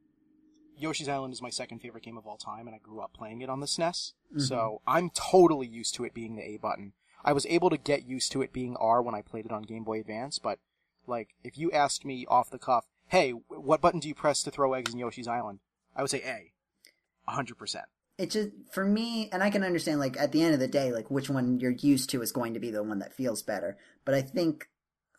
[0.76, 3.42] Yoshi's Island is my second favorite game of all time, and I grew up playing
[3.42, 4.14] it on the SNES.
[4.38, 6.94] So I'm totally used to it being the A button.
[7.24, 9.64] I was able to get used to it being R when I played it on
[9.64, 10.60] Game Boy Advance, but
[11.08, 14.52] like if you asked me off the cuff, "Hey, what button do you press to
[14.52, 15.60] throw eggs in Yoshi's Island?"
[15.96, 17.86] I would say A, hundred percent.
[18.18, 20.92] It just for me, and I can understand like at the end of the day,
[20.92, 23.78] like which one you're used to is going to be the one that feels better.
[24.06, 24.70] But I think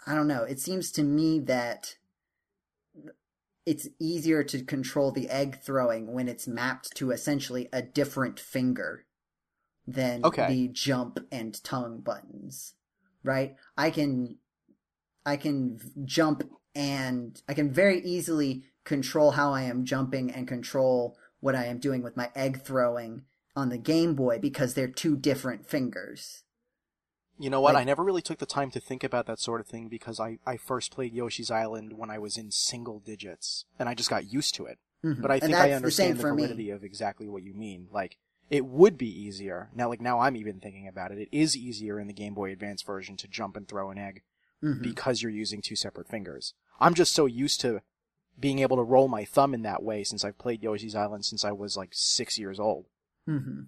[0.07, 0.45] I don't know.
[0.45, 1.97] It seems to me that
[3.65, 9.05] it's easier to control the egg throwing when it's mapped to essentially a different finger
[9.87, 10.47] than Okay.
[10.49, 12.75] the jump and tongue buttons.
[13.25, 13.57] Right?
[13.77, 14.39] I can
[15.25, 16.43] I can jump
[16.75, 21.79] and I can very easily control how I am jumping and control what I am
[21.79, 23.23] doing with my egg throwing
[23.55, 26.43] on the Game Boy because they're two different fingers.
[27.39, 27.75] You know what?
[27.75, 30.19] Like- I never really took the time to think about that sort of thing because
[30.21, 34.11] I, I first played Yoshi's Island when I was in single digits, and I just
[34.11, 34.79] got used to it.
[35.05, 35.21] Mhm.
[35.21, 36.31] But I think I understand the, me.
[36.43, 37.89] validity of exactly what you mean.
[37.93, 38.17] Like,
[38.53, 39.71] it would be easier.
[39.75, 41.19] Now, like, now I'm even thinking about it.
[41.19, 44.23] It is easier in the Game Boy Advance version to jump and throw an egg
[44.63, 44.83] Mhm.
[44.83, 46.53] because you're using two separate fingers.
[46.79, 47.81] I'm just so used to
[48.39, 51.45] being able to roll my thumb in that way since I've played Yoshi's Island since
[51.47, 52.87] I was like six years old.
[53.25, 53.63] hmm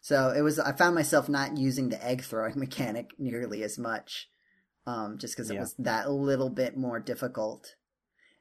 [0.00, 0.60] So it was.
[0.60, 4.28] I found myself not using the egg throwing mechanic nearly as much,
[4.86, 5.60] um, just because it Yeah.
[5.62, 7.74] was that little bit more difficult.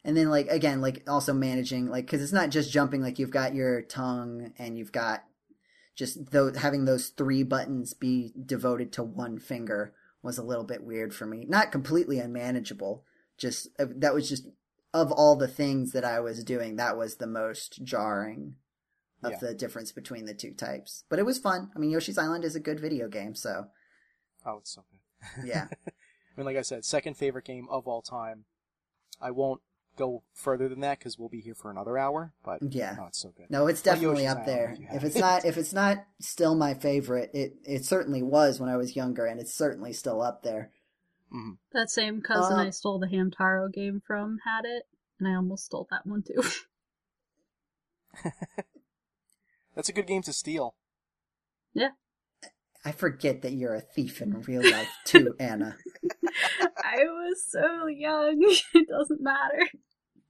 [0.04, 3.02] And then, like again, like also managing, like because it's not just jumping.
[3.02, 5.24] Like you've got your tongue, and you've got
[5.96, 10.84] just those having those three buttons be devoted to one finger was a little bit
[10.84, 11.46] weird for me.
[11.48, 13.04] Not completely unmanageable.
[13.38, 14.48] Just uh, that was just
[14.94, 18.56] of all the things that I was doing, that was the most jarring
[19.24, 19.38] of Yeah.
[19.42, 21.04] the difference between the two types.
[21.10, 21.72] But it was fun.
[21.76, 23.68] I mean, Yoshi's Island is a good video game, so
[24.46, 25.48] Oh, it's so good.
[25.48, 25.68] yeah.
[25.88, 25.92] I
[26.38, 28.46] mean, like I said, second favorite game of all time.
[29.22, 29.62] I won't
[29.96, 32.34] go further than that because we'll be here for another hour.
[32.44, 32.96] But Yeah.
[32.98, 33.50] no, it's so good.
[33.50, 34.76] No, it's definitely up there.
[34.80, 35.20] if If it's it.
[35.20, 39.26] not if it's not still my favorite, it it certainly was when I was younger
[39.26, 40.72] and it's certainly still up there.
[41.34, 41.58] Mhm.
[41.72, 44.84] That same cousin Uh, I stole the Hamtaro game from had it,
[45.20, 46.42] and I almost stole that one too.
[49.76, 50.76] That's a good game to steal.
[51.74, 51.90] Yeah.
[52.86, 55.76] I forget that you're a thief in real life too, Anna.
[56.78, 58.38] I was so young.
[58.74, 59.68] It doesn't matter.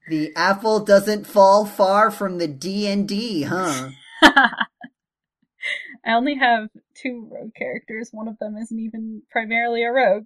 [0.08, 3.90] The apple doesn't fall far from the D and D, huh?
[4.22, 8.10] I only have two rogue characters.
[8.12, 10.26] One of them isn't even primarily a rogue.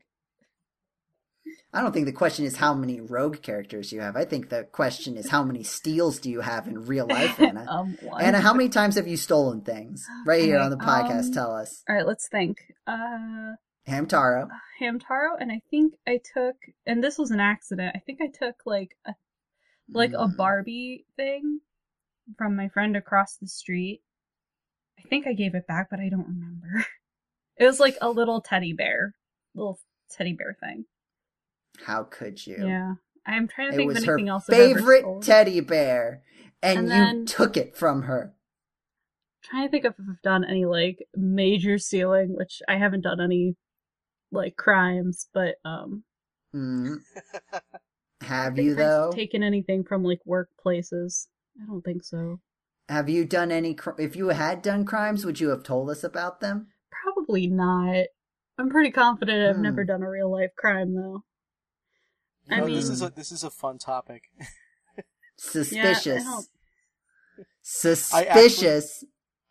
[1.73, 4.15] I don't think the question is how many rogue characters you have.
[4.15, 7.65] I think the question is how many steals do you have in real life, Anna?
[7.69, 8.21] um, one.
[8.21, 10.05] Anna, how many times have you stolen things?
[10.25, 11.83] Right here on the podcast, Um, tell us.
[11.87, 12.57] All right, let's think.
[12.85, 13.53] Uh,
[13.87, 14.47] Hamtaro.
[14.81, 16.55] Hamtaro, and I think I took,
[16.85, 17.93] and this was an accident.
[17.95, 19.13] I think I took like a
[19.91, 20.37] like a Mm.
[20.37, 21.61] Barbie thing
[22.37, 24.01] from my friend across the street.
[24.97, 26.85] I think I gave it back, but I don't remember.
[27.57, 29.15] It was like a little teddy bear,
[29.53, 30.85] little teddy bear thing.
[31.85, 32.55] How could you?
[32.65, 32.93] Yeah,
[33.25, 34.49] I'm trying to It think of was her anything else.
[34.49, 36.23] I've ever favorite teddy bear,
[36.63, 38.33] and, And you then- took it from her.
[39.43, 43.57] trying to think if I've done any like major stealing, which I haven't done any
[44.31, 46.05] like crimes, but um
[46.55, 46.99] Mm.
[48.21, 49.11] Have you though?
[49.13, 51.27] taken anything from like workplaces.
[51.61, 52.39] I don't think so.
[52.89, 53.73] Have you done any?
[53.75, 56.67] Cr- if you had done crimes, would you have told us about them?
[57.03, 58.05] Probably not.
[58.57, 59.61] I'm pretty confident I've Hmm.
[59.61, 61.23] never done a real life crime though.
[62.49, 64.23] You I know, this is a this is a fun topic.
[65.37, 66.23] Suspicious.
[66.23, 66.47] don't-
[67.61, 69.03] Suspicious.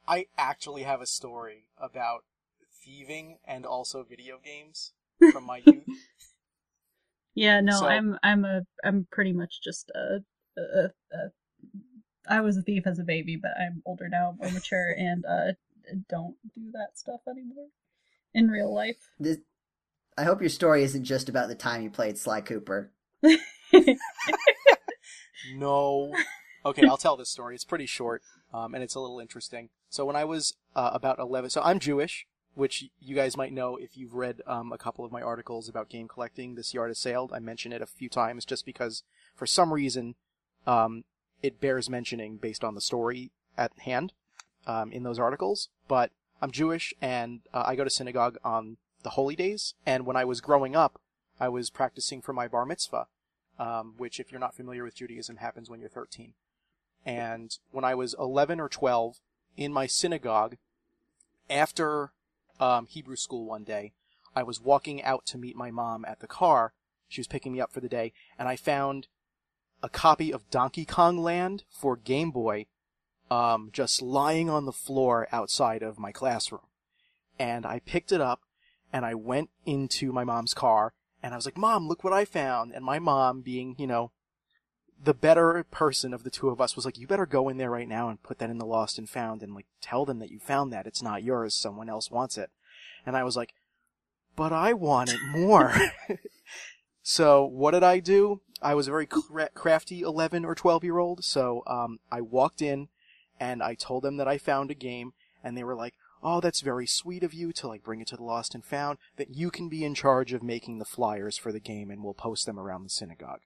[0.06, 2.24] I actually have a story about
[2.82, 4.92] thieving and also video games
[5.32, 5.84] from my youth.
[7.38, 10.20] Yeah, no, So- I'm I'm a I'm pretty much just a,
[10.60, 11.30] a, a
[12.28, 15.52] I was a thief as a baby, but I'm older now, more mature, and uh
[16.08, 17.68] don't do that stuff anymore
[18.34, 18.96] in real life.
[19.18, 19.38] This,
[20.18, 22.92] I hope your story isn't just about the time you played Sly Cooper.
[25.54, 26.12] No.
[26.66, 27.54] Okay, I'll tell this story.
[27.54, 28.22] It's pretty short,
[28.52, 29.70] um, and it's a little interesting.
[29.88, 32.26] So when I was uh, about 11, so I'm Jewish,
[32.58, 35.88] which you guys might know if you've read um, a couple of my articles about
[35.88, 36.56] game collecting.
[36.56, 37.32] This yard has sailed.
[37.32, 39.04] I mention it a few times just because,
[39.36, 40.16] for some reason,
[40.66, 41.04] um,
[41.40, 44.12] it bears mentioning based on the story at hand
[44.66, 45.68] um, in those articles.
[45.86, 46.10] But
[46.42, 49.74] I'm Jewish, and uh, I go to synagogue on the holy days.
[49.86, 51.00] And when I was growing up,
[51.38, 53.06] I was practicing for my bar mitzvah,
[53.60, 56.32] um, which, if you're not familiar with Judaism, happens when you're 13.
[57.06, 59.20] And when I was 11 or 12,
[59.56, 60.56] in my synagogue,
[61.48, 62.10] after
[62.60, 63.92] um, Hebrew school one day,
[64.34, 66.72] I was walking out to meet my mom at the car.
[67.08, 69.08] She was picking me up for the day, and I found
[69.82, 72.66] a copy of Donkey Kong Land for Game Boy
[73.30, 76.62] um, just lying on the floor outside of my classroom.
[77.38, 78.40] And I picked it up
[78.92, 82.24] and I went into my mom's car and I was like, Mom, look what I
[82.24, 82.72] found.
[82.72, 84.12] And my mom, being, you know,
[85.02, 87.70] the better person of the two of us, was like, You better go in there
[87.70, 90.30] right now and put that in the lost and found and like tell them that
[90.30, 90.86] you found that.
[90.86, 91.54] It's not yours.
[91.54, 92.50] Someone else wants it.
[93.06, 93.54] And I was like,
[94.36, 95.74] But I want it more.
[97.02, 98.40] so what did I do?
[98.60, 101.24] I was a very cra- crafty 11 or 12 year old.
[101.24, 102.88] So, um, I walked in
[103.38, 105.12] and I told them that I found a game
[105.44, 108.16] and they were like, oh, that's very sweet of you to like bring it to
[108.16, 111.52] the lost and found, that you can be in charge of making the flyers for
[111.52, 113.40] the game and we'll post them around the synagogue.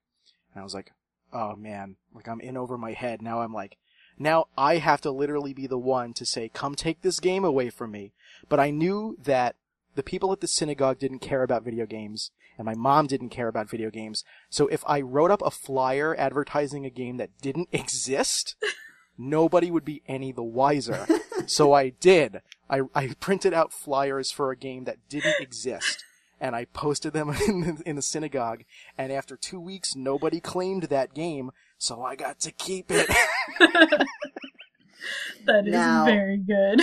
[0.55, 0.93] And I was like,
[1.33, 3.23] oh man, like I'm in over my head.
[3.23, 3.77] Now I'm like,
[4.19, 7.71] now I have to literally be the one to say, come take this game away
[7.71, 8.13] from me.
[8.49, 9.57] But I knew that
[9.95, 13.49] the people at the synagogue didn't care about video games and my mom didn't care
[13.49, 14.25] about video games.
[14.51, 18.57] So if I wrote up a flyer advertising a game that didn't exist,
[19.19, 21.07] nobody would be any the wiser.
[21.47, 22.41] so I did.
[22.69, 26.05] I, I printed out flyers for a game that didn't exist.
[26.43, 28.65] And I posted them in the, in the synagogue.
[28.99, 31.53] And after two weeks, nobody claimed that game.
[31.79, 33.09] So I got to keep it.
[35.47, 36.83] That is Now- very good.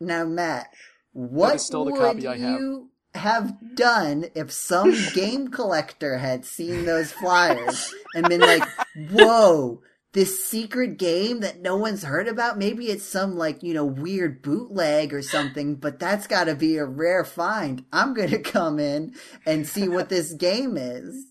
[0.00, 0.68] Now, Matt,
[1.12, 2.60] what still the would copy I have.
[2.60, 8.64] you have done if some game collector had seen those flyers and been like,
[9.12, 9.82] "Whoa,
[10.14, 12.56] this secret game that no one's heard about?
[12.56, 16.78] Maybe it's some like you know weird bootleg or something, but that's got to be
[16.78, 17.84] a rare find.
[17.92, 21.26] I'm gonna come in and see what this game is."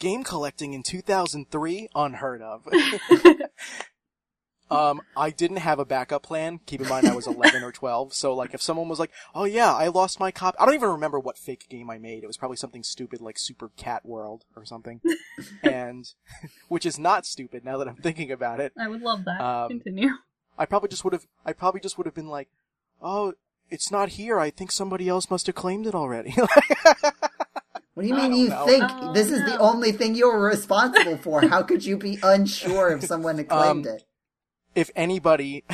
[0.00, 2.66] game collecting in 2003 unheard of
[4.70, 8.14] um i didn't have a backup plan keep in mind i was 11 or 12
[8.14, 10.88] so like if someone was like oh yeah i lost my copy i don't even
[10.88, 14.44] remember what fake game i made it was probably something stupid like super cat world
[14.56, 15.00] or something
[15.62, 16.14] and
[16.68, 19.40] which is not stupid now that i'm thinking about it I would love that.
[19.40, 20.10] Um, Continue.
[20.58, 22.48] i probably just would have i probably just would have been like
[23.02, 23.34] oh
[23.70, 26.34] it's not here i think somebody else must have claimed it already
[27.94, 28.66] What do you mean you know.
[28.66, 31.42] think Oh, this is the only thing you're responsible for?
[31.42, 34.02] How could you be unsure if someone had claimed Um, it?
[34.74, 35.64] If anybody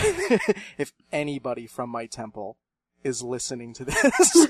[0.79, 2.57] if anybody from my temple
[3.03, 4.47] is listening to this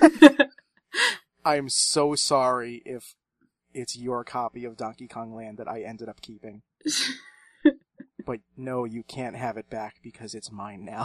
[1.44, 3.14] i'm so sorry if
[3.72, 6.62] it's your copy of donkey kong land that i ended up keeping.
[8.26, 11.04] But no you can't have it back because it's mine now.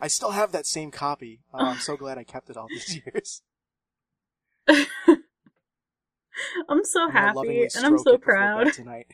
[0.00, 1.40] I still have that same copy.
[1.52, 3.42] Oh, i'm so glad i kept it all these years.
[6.68, 8.72] I'm so I'm happy and I'm so proud.
[8.72, 9.06] tonight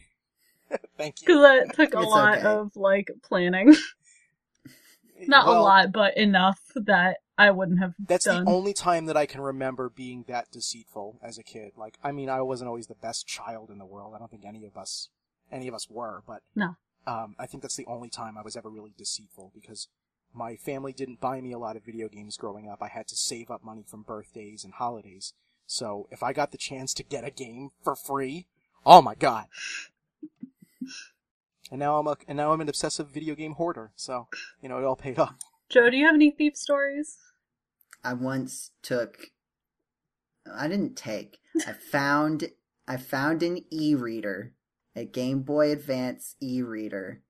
[0.99, 2.47] thank you because that took a It's lot okay.
[2.47, 3.75] of like planning.
[5.29, 8.44] Not a lot, but enough that I wouldn't have That's done.
[8.44, 11.73] the only time that I can remember being that deceitful as a kid.
[11.77, 14.15] Like, I mean, I wasn't always the best child in the world.
[14.15, 15.09] I don't think any of us,
[15.51, 16.74] any of us were, but No.
[17.07, 19.89] um, I think that's the only time I was ever really deceitful because
[20.35, 22.82] my family didn't buy me a lot of video games growing up.
[22.82, 25.35] I had to save up money from birthdays and holidays.
[25.66, 28.47] So if I got the chance to get a game for free,
[28.85, 29.47] oh my god.
[31.71, 33.93] And now I'm a, and now I'm an obsessive video game hoarder.
[33.97, 34.29] So,
[34.61, 35.37] you know, it all paid off.
[35.69, 37.17] Joe, do you have any thief stories?
[38.05, 39.31] I once took
[40.51, 41.39] I didn't take.
[41.67, 42.51] I found
[42.89, 44.55] I found an e-reader,
[44.97, 47.23] a Game Boy Advance e-reader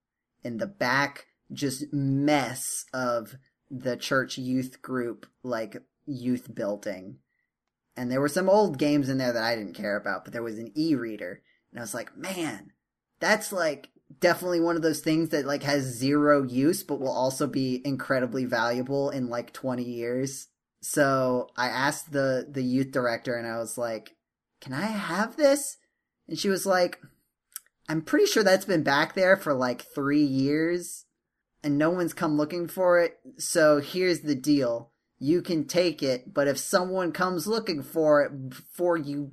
[0.43, 3.37] in the back just mess of
[3.70, 5.77] the church youth group like
[6.07, 7.19] youth building.
[7.95, 10.43] And there were some old games in there that I didn't care about, but there
[10.43, 12.72] was an e-reader and I was like, "Man,
[13.23, 13.89] that's like
[14.20, 18.44] definitely one of those things that like has zero use but will also be incredibly
[18.44, 20.49] valuable in like 20 years.
[20.82, 24.16] So i asked the the youth director and i was like
[24.61, 25.78] can i have this?
[26.28, 27.01] And she was like
[27.89, 31.05] i'm pretty sure that's been back there for like three years
[31.62, 33.20] and no one's come looking for it.
[33.39, 34.90] So here's the deal.
[35.20, 39.31] You can take it but if someone comes looking for it before you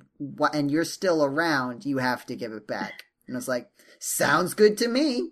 [0.54, 3.04] and you're still around you have to give it back.
[3.26, 3.68] And i was like
[4.00, 5.30] sounds good to me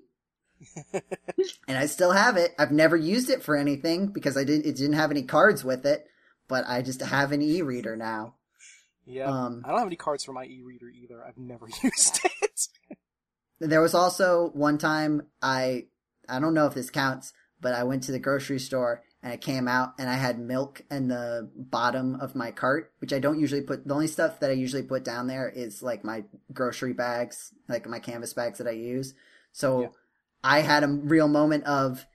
[1.66, 2.54] and I still have it.
[2.58, 4.66] I've never used it for anything because I didn't.
[4.66, 6.06] It didn't have any cards with it,
[6.48, 8.34] but I just have an e-reader now.
[9.06, 9.26] Yeah.
[9.26, 11.24] Um, I don't have any cards for my e-reader either.
[11.24, 12.68] I've never used it.
[13.60, 15.86] There was also one time I
[16.28, 19.40] I don't know if this counts, but I went to the grocery store and it
[19.40, 23.40] came out and I had milk in the bottom of my cart, which I don't
[23.40, 23.86] usually put.
[23.86, 27.88] The only stuff that I usually put down there is like my grocery bags, like
[27.88, 29.14] my canvas bags that I use.
[29.52, 29.88] So Yeah.
[30.44, 32.06] I had a real moment of,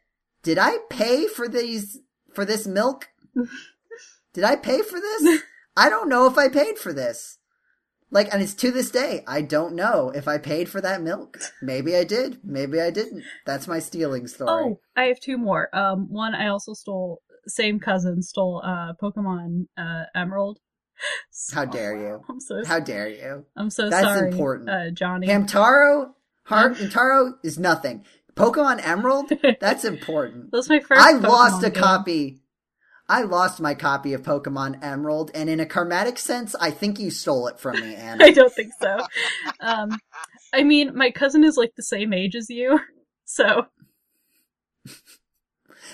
[0.44, 2.00] did I pay for these,
[2.34, 3.10] for this milk?
[4.34, 5.42] did I pay for this?
[5.76, 7.38] I don't know if I paid for this.
[8.14, 11.40] Like, and it's to this day, I don't know if I paid for that milk.
[11.62, 12.40] Maybe I did.
[12.44, 13.24] Maybe I didn't.
[13.46, 14.64] That's my stealing story.
[14.64, 15.76] Oh, I have two more.
[15.76, 17.22] Um, one I also stole.
[17.46, 20.60] Same cousin stole uh Pokemon uh Emerald.
[21.54, 22.22] How dare you?
[22.30, 23.46] I'm so How dare you?
[23.58, 24.70] I'm so That's sorry, important.
[24.70, 25.28] uh, Johnny.
[25.28, 26.12] Hamtaro,
[26.44, 28.06] Heart, Hamtaro is nothing.
[28.36, 30.52] Pokemon Emerald, that's important.
[30.52, 31.02] That was my first.
[31.02, 31.82] I Pokemon lost a game.
[31.84, 32.43] copy.
[33.14, 37.12] I lost my copy of Pokemon Emerald, and in a karmatic sense, I think you
[37.12, 38.24] stole it from me, Anna.
[38.24, 38.98] I don't think so.
[39.60, 40.00] Um,
[40.52, 42.80] I mean, my cousin is like the same age as you,
[43.26, 43.68] so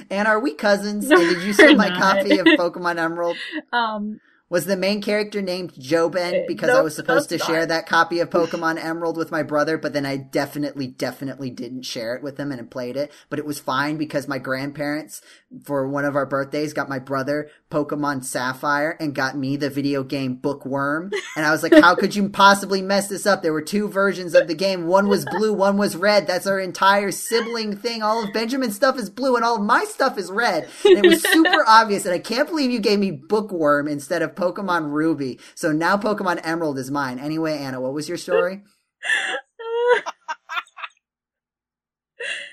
[0.10, 1.10] And are we cousins?
[1.10, 2.00] No, and did you steal my not.
[2.00, 3.38] copy of Pokemon Emerald?
[3.74, 7.66] um, Was the main character named Joben Uh, because I was supposed to that's share
[7.68, 12.16] that copy of Pokemon Emerald with my brother, but then I definitely, definitely didn't share
[12.16, 13.12] it with him and played it.
[13.30, 15.22] But it was fine because my grandparents,
[15.64, 20.04] for one of our birthdays, got my brother Pokemon Sapphire and got me the video
[20.04, 21.12] game Bookworm.
[21.36, 23.42] And I was like, how could you possibly mess this up?
[23.42, 24.88] There were two versions of the game.
[24.88, 26.26] One was blue, one was red.
[26.26, 28.02] That's our entire sibling thing.
[28.02, 30.68] All of Benjamin's stuff is blue and all of my stuff is red.
[30.84, 32.06] And it was super obvious.
[32.06, 35.40] And I can't believe you gave me Bookworm instead of Pokemon Ruby.
[35.56, 37.20] So now Pokemon Emerald is mine.
[37.20, 38.64] Anyway, Anna, what was your story?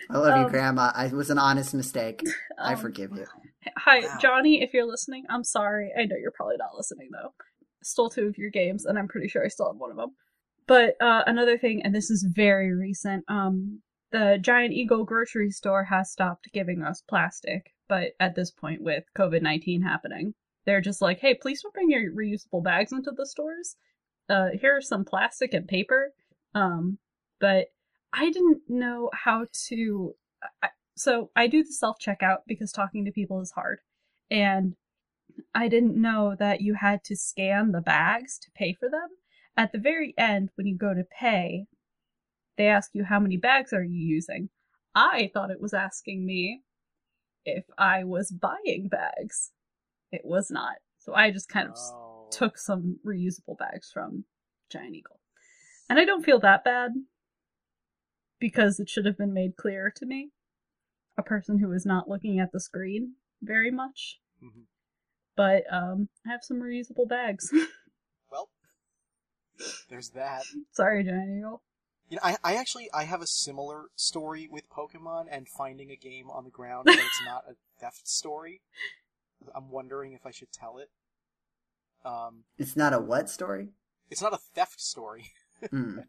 [0.09, 0.93] I love you, Um, Grandma.
[0.95, 2.21] I, it was an honest mistake.
[2.59, 3.27] I um, forgive you.
[3.79, 4.19] Hi, Wow.
[4.21, 5.93] Johnny, if you're listening, I'm sorry.
[5.99, 7.33] I know you're probably not listening though.
[7.83, 10.11] Stole two of your games, and I'm pretty sure I still have one of them.
[10.67, 13.81] But uh, another thing, and this is very recent, um,
[14.11, 17.73] the Giant Eagle grocery store has stopped giving us plastic.
[17.89, 20.35] But at this point, with COVID 19 happening,
[20.65, 23.77] they're just like, hey, please don't bring your reusable bags into the stores.
[24.29, 26.13] Uh, here are some plastic and paper.
[26.55, 26.99] Um,
[27.39, 27.67] but
[28.13, 30.15] I didn't know how to.
[30.63, 33.79] I, so I do the self checkout because talking to people is hard.
[34.31, 34.75] And
[35.55, 39.09] I didn't know that you had to scan the bags to pay for them.
[39.57, 41.67] At the very end, when you go to pay,
[42.57, 44.49] they ask you how many bags are you using.
[44.95, 46.63] I thought it was asking me
[47.45, 49.53] if I was buying bags.
[50.11, 50.77] It was not.
[50.99, 52.29] So I just kind of Oh.
[52.33, 54.25] took some reusable bags from
[54.71, 55.21] Giant Eagle.
[55.89, 56.93] And I don't feel that bad
[58.41, 60.31] because it should have been made clear to me.
[61.19, 64.21] A person who is not looking at the screen very much.
[64.43, 64.65] Mhm.
[65.37, 67.53] But um I have some reusable bags.
[68.31, 68.49] Well,
[69.89, 70.43] there's that.
[70.73, 71.63] Sorry, Giant Eagle.
[72.09, 75.97] You know, I, I actually I have a similar story with Pokemon and finding a
[75.97, 78.61] game on the ground, but it's not a theft story.
[79.55, 80.91] I'm wondering if I should tell it.
[82.05, 83.71] Um, It's not a what story?
[84.11, 85.33] it's not a theft story.
[85.71, 86.01] Hmm.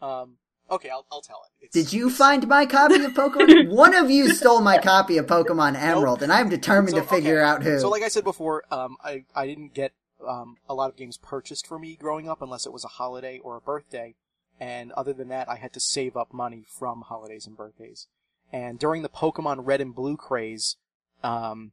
[0.00, 0.36] Um,
[0.70, 1.64] okay, I'll I'll tell it.
[1.66, 3.68] It's, Did you find my copy of Pokemon?
[3.74, 7.40] One of you stole my copy of Pokemon Emerald, and I'm determined So, to figure
[7.40, 7.48] okay.
[7.48, 7.78] out who.
[7.80, 9.92] So, like I said before, um, I I didn't get
[10.26, 13.38] um a lot of games purchased for me growing up unless it was a holiday
[13.38, 14.14] or a birthday,
[14.60, 18.06] and other than that, I had to save up money from holidays and birthdays.
[18.52, 20.76] And during the Pokemon Red and Blue craze,
[21.22, 21.72] um,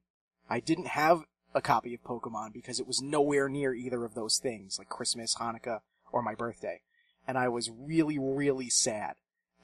[0.49, 1.23] I didn't have
[1.53, 5.35] a copy of Pokemon because it was nowhere near either of those things, like Christmas,
[5.35, 5.79] Hanukkah,
[6.11, 6.81] or my birthday.
[7.27, 9.15] And I was really, really sad.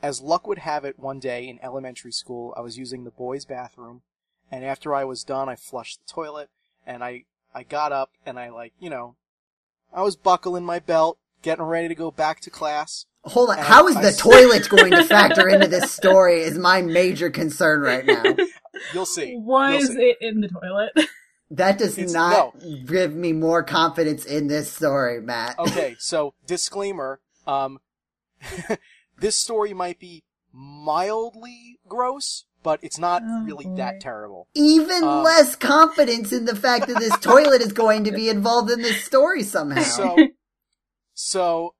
[0.01, 3.45] As luck would have it, one day in elementary school, I was using the boys'
[3.45, 4.01] bathroom,
[4.51, 6.49] and after I was done, I flushed the toilet,
[6.87, 9.15] and I, I got up, and I like, you know,
[9.93, 13.05] I was buckling my belt, getting ready to go back to class.
[13.25, 13.57] Hold on.
[13.59, 16.41] and How I- is I the toilet going to factor into this story?
[16.41, 18.23] Is my major concern right now.
[18.95, 19.35] You'll see.
[19.35, 20.01] Why You'll is see.
[20.01, 20.93] it in the toilet?
[21.53, 22.55] That does It's- not
[22.87, 25.59] give me more confidence in this story, Matt.
[25.59, 27.79] okay, so disclaimer, um,
[29.19, 30.23] this story might be
[30.53, 33.75] mildly gross, but it's not Oh, really boy.
[33.75, 34.47] that terrible.
[34.53, 38.69] Even Um, less confidence in the fact that this toilet is going to be involved
[38.71, 39.81] in this story somehow.
[39.81, 40.27] So,
[41.13, 41.75] so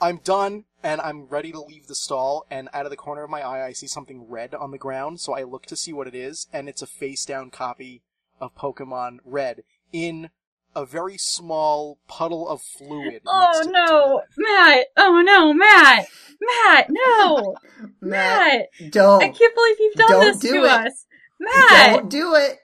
[0.00, 2.46] I'm done and I'm ready to leave the stall.
[2.50, 5.20] And out of the corner of my eye, I see something red on the ground.
[5.20, 8.02] So I look to see what it is, and it's a face down copy
[8.40, 10.30] of Pokemon Red in
[10.78, 13.22] a very small puddle of fluid.
[13.26, 14.22] Oh, next oh to the no.
[14.38, 14.86] Matt!
[14.96, 16.06] Oh no, Matt!
[16.40, 17.56] Matt, no!
[18.00, 18.92] Matt, Matt!
[18.92, 19.22] don't.
[19.22, 20.70] I can't believe you've done Don't this do to it.
[20.70, 21.06] us!
[21.40, 21.90] Matt!
[21.96, 22.58] Don't do it.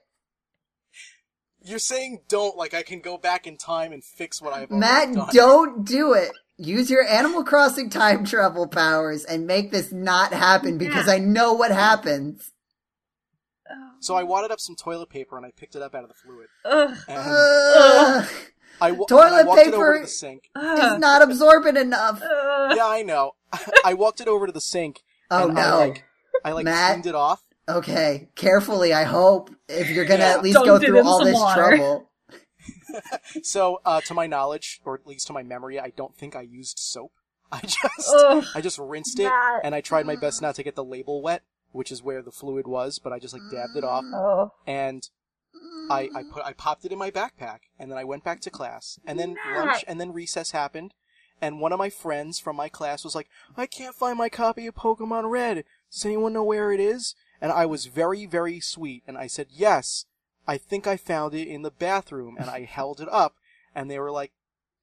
[1.64, 4.80] You're saying don't like I can go back in time and fix what I've already
[4.80, 5.28] Matt, done.
[5.32, 6.30] don't do it.
[6.56, 11.54] Use your Animal Crossing time travel powers and make this not happen because I know
[11.54, 12.52] what happens.
[13.74, 13.90] Oh.
[14.00, 16.14] So I wadded up some toilet paper and I picked it up out of the
[16.14, 16.48] fluid.
[16.64, 16.96] Ugh.
[17.08, 18.28] And Ugh,
[18.80, 20.50] I, wa- toilet I walked it over paper to the sink.
[20.56, 22.20] it's not absorbent enough.
[22.22, 23.32] Yeah, I know.
[23.84, 25.02] I walked it over to the sink.
[25.30, 25.60] Oh and no.
[25.62, 26.04] I like,
[26.44, 26.92] I like Matt?
[26.94, 27.42] cleaned it off.
[27.68, 30.32] Okay, carefully, I hope, if you're gonna Yeah.
[30.34, 31.62] at least Don't go through them all some this water.
[31.76, 32.10] trouble.
[33.42, 36.42] So, uh, to my knowledge, or at least to my memory, I don't think I
[36.42, 37.12] used soap.
[37.50, 38.44] I just, Ugh.
[38.54, 39.60] I just rinsed it, Matt.
[39.64, 41.42] and I tried my best not to get the label wet,
[41.74, 44.52] which is where the fluid was, but I just like dabbed it off, Oh.
[44.66, 45.08] and
[45.90, 48.50] I, I put, I popped it in my backpack, and then I went back to
[48.50, 50.94] class, and then lunch, and then recess happened,
[51.40, 54.66] and one of my friends from my class was like, I can't find my copy
[54.66, 55.64] of Pokemon Red.
[55.92, 57.14] Does anyone know where it is?
[57.40, 60.06] And I was very, very sweet, and I said, yes,
[60.46, 63.34] I think I found it in the bathroom, and I held it up,
[63.74, 64.32] and they were like,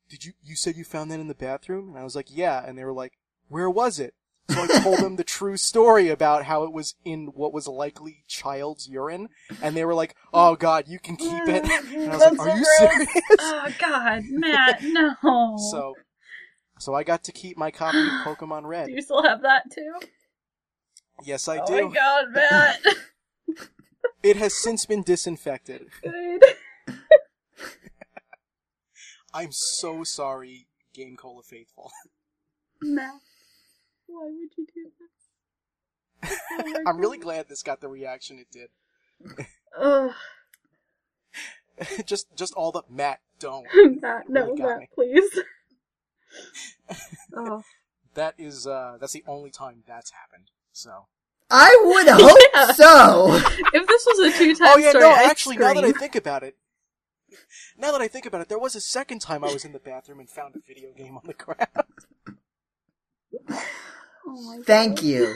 [0.09, 1.89] did you, you said you found that in the bathroom?
[1.89, 3.13] And I was like, yeah, and they were like,
[3.47, 4.13] where was it?
[4.49, 8.23] So I told them the true story about how it was in what was likely
[8.27, 9.29] child's urine,
[9.61, 11.63] and they were like, "Oh God, you can keep it."
[11.93, 12.77] And I was That's like, "Are so you gross.
[12.79, 13.09] serious?"
[13.39, 15.57] Oh God, Matt, no.
[15.71, 15.95] So,
[16.79, 18.87] so I got to keep my copy of Pokemon Red.
[18.87, 19.93] do you still have that too?
[21.23, 21.73] Yes, I oh do.
[21.75, 22.81] Oh my God, Matt.
[24.23, 25.87] It has since been disinfected.
[26.03, 26.43] Good.
[29.33, 31.91] I'm so sorry, Game Cola faithful.
[32.81, 33.21] Matt,
[34.11, 36.31] why would you do this?
[36.51, 38.69] Oh I'm really glad this got the reaction it did.
[39.79, 40.11] Ugh.
[42.05, 43.65] just, just all the Matt don't.
[44.01, 44.87] Matt, no, Really Matt, me.
[44.93, 45.39] please.
[47.35, 47.63] oh.
[48.13, 50.51] That is, uh, that's the only time that's happened.
[50.73, 51.05] So.
[51.49, 52.71] I would hope Yeah.
[52.73, 53.35] so.
[53.73, 56.15] If this was a two-time Oh yeah, story, no, I'd actually, now that I think
[56.15, 56.55] about it,
[57.77, 59.79] now that I think about it, there was a second time I was in the
[59.79, 61.67] bathroom and found a video game on the ground.
[64.27, 65.05] Oh Thank God.
[65.05, 65.35] you.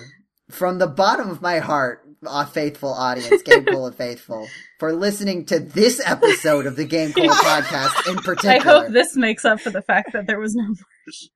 [0.51, 4.47] From the bottom of my heart, a faithful audience, Game Cola Faithful,
[4.79, 8.55] for listening to this episode of the Game Cola podcast in particular.
[8.55, 11.29] I hope this makes up for the fact that there was no merch.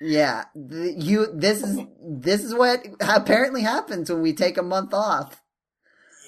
[0.00, 1.26] Yeah, th- you.
[1.34, 5.42] This is this is what apparently happens when we take a month off.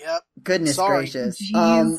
[0.04, 0.22] Yep.
[0.42, 0.98] Goodness Sorry.
[0.98, 1.40] gracious.
[1.52, 1.56] Jeez.
[1.56, 1.98] Um,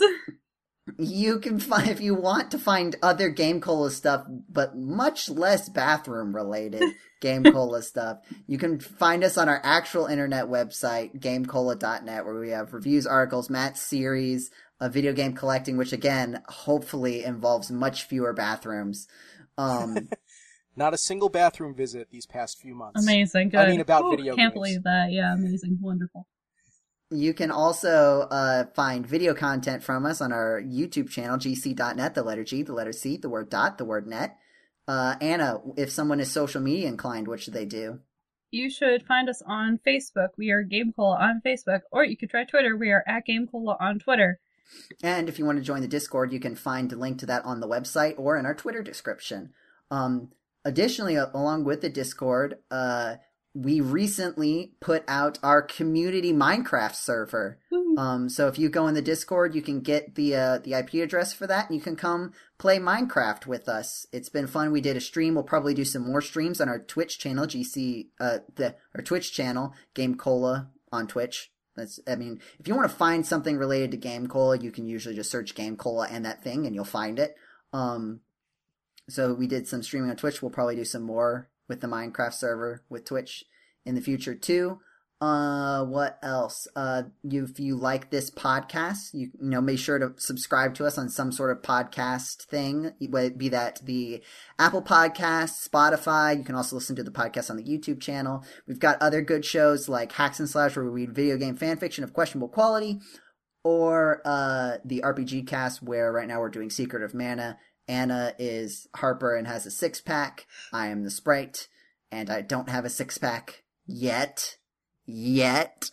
[1.00, 5.68] you can find if you want to find other Game Cola stuff, but much less
[5.70, 6.84] bathroom related
[7.24, 8.20] Game Cola stuff.
[8.48, 13.50] You can find us on our actual internet website, GameCola.net, where we have reviews, articles,
[13.50, 14.52] Matt's series
[14.82, 19.08] of video game collecting, which again, hopefully involves much fewer bathrooms.
[19.58, 20.10] Um,
[20.76, 23.02] Not a single bathroom visit these past few months.
[23.02, 23.50] Amazing.
[23.50, 23.60] Good.
[23.60, 24.54] I mean, about Ooh, video Can't games.
[24.54, 25.12] believe that.
[25.12, 25.78] Yeah, amazing.
[25.82, 26.28] Wonderful.
[27.10, 32.24] You can also uh, find video content from us on our YouTube channel, gc.net, the
[32.24, 34.38] letter G, the letter C, the word dot, the word net.
[34.88, 38.00] Uh, Anna, if someone is social media inclined, what should they do?
[38.52, 40.30] You should find us on Facebook.
[40.38, 42.78] We are Game Cola on Facebook, or you could try Twitter.
[42.78, 44.40] We are at Game Cola on Twitter.
[45.02, 47.46] And if you want to join the Discord, you can find a link to that
[47.46, 49.54] on the website or in our Twitter description.
[49.90, 50.30] Um,
[50.64, 53.16] additionally, along with the Discord, uh,
[53.54, 57.60] we recently put out our community Minecraft server.
[57.98, 60.96] Um, so if you go in the Discord, you can get the uh, the IP
[60.96, 62.34] address for that, and you can come
[62.64, 64.08] play Minecraft with us.
[64.14, 64.72] It's been fun.
[64.72, 65.36] We did a stream.
[65.36, 69.34] We'll probably do some more streams on our Twitch channel, GC, uh, the our Twitch
[69.34, 71.52] channel, Game Cola on Twitch.
[71.76, 74.88] That's, I mean, if you want to find something related to Game Cola, you can
[74.88, 77.36] usually just search Game Cola and that thing, and you'll find it.
[77.74, 78.22] Um,
[79.10, 80.42] so we did some streaming on Twitch.
[80.42, 83.44] We'll probably do some more with the Minecraft server with Twitch
[83.86, 84.80] in the future too.
[85.24, 86.68] Uh, what else?
[86.76, 90.98] Uh, if you like this podcast, you, you know, make sure to subscribe to us
[90.98, 94.22] on some sort of podcast thing, be that the
[94.60, 96.38] Apple Podcast, Spotify.
[96.38, 98.44] You can also listen to the podcast on the YouTube channel.
[98.68, 101.78] We've got other good shows like Hacks and Slash, where we read video game fan
[101.78, 103.00] fiction of questionable quality,
[103.64, 107.60] or uh, the RPG Cast, where right now we're doing Secret of Mana.
[107.88, 110.48] Anna is Harper and has a six pack.
[110.74, 111.70] I am the Sprite,
[112.12, 114.58] and I don't have a six pack yet.
[115.06, 115.92] Yet.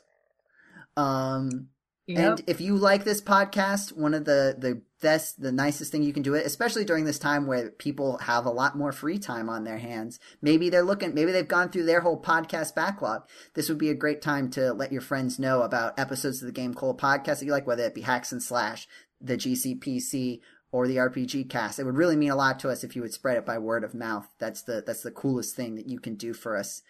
[0.97, 1.69] Um,
[2.07, 2.19] Yep.
[2.41, 6.13] and if you like this podcast, one of the the best, the nicest thing you
[6.13, 9.49] can do it, especially during this time where people have a lot more free time
[9.49, 10.19] on their hands.
[10.43, 13.29] Maybe they're looking, maybe they've gone through their whole podcast backlog.
[13.55, 16.53] This would be a great time to let your friends know about episodes of the
[16.53, 18.89] Game Cola podcast that you like, whether it be Hacks and Slash,
[19.21, 20.41] the GCPC,
[20.73, 21.79] or the RPG cast.
[21.79, 23.85] It would really mean a lot to us if you would spread it by word
[23.85, 24.29] of mouth.
[24.41, 26.83] That's the that's the coolest thing that you can do for us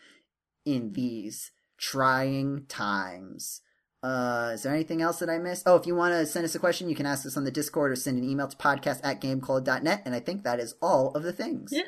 [0.65, 1.51] in these
[1.81, 3.63] trying times.
[4.03, 5.65] Uh, is there anything else that I missed?
[5.67, 7.51] Oh, if you want to send us a question, you can ask us on the
[7.51, 10.03] Discord or send an email to podcast at gamecola.net.
[10.05, 11.71] And I think that is all of the things.
[11.73, 11.83] Yeah.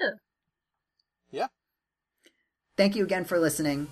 [1.30, 1.46] Yeah.
[2.76, 3.86] Thank you again for listening.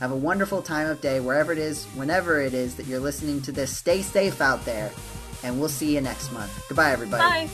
[0.00, 3.40] Have a wonderful time of day wherever it is, whenever it is that you're listening
[3.42, 3.74] to this.
[3.74, 4.90] Stay safe out there,
[5.42, 6.64] and we'll see you next month.
[6.68, 7.22] Goodbye, everybody.
[7.22, 7.50] Bye.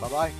[0.00, 0.32] Bye bye.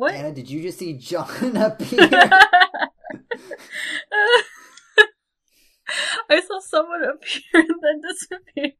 [0.00, 0.14] What?
[0.14, 1.28] Anna, did you just see John
[1.58, 1.98] appear?
[6.30, 8.72] I saw someone appear and then disappear.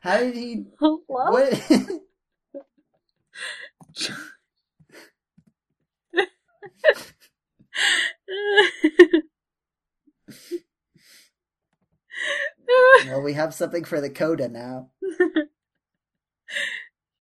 [0.00, 0.66] How did he?
[0.78, 1.00] Hello?
[1.08, 1.60] What?
[13.06, 14.90] well, we have something for the coda now.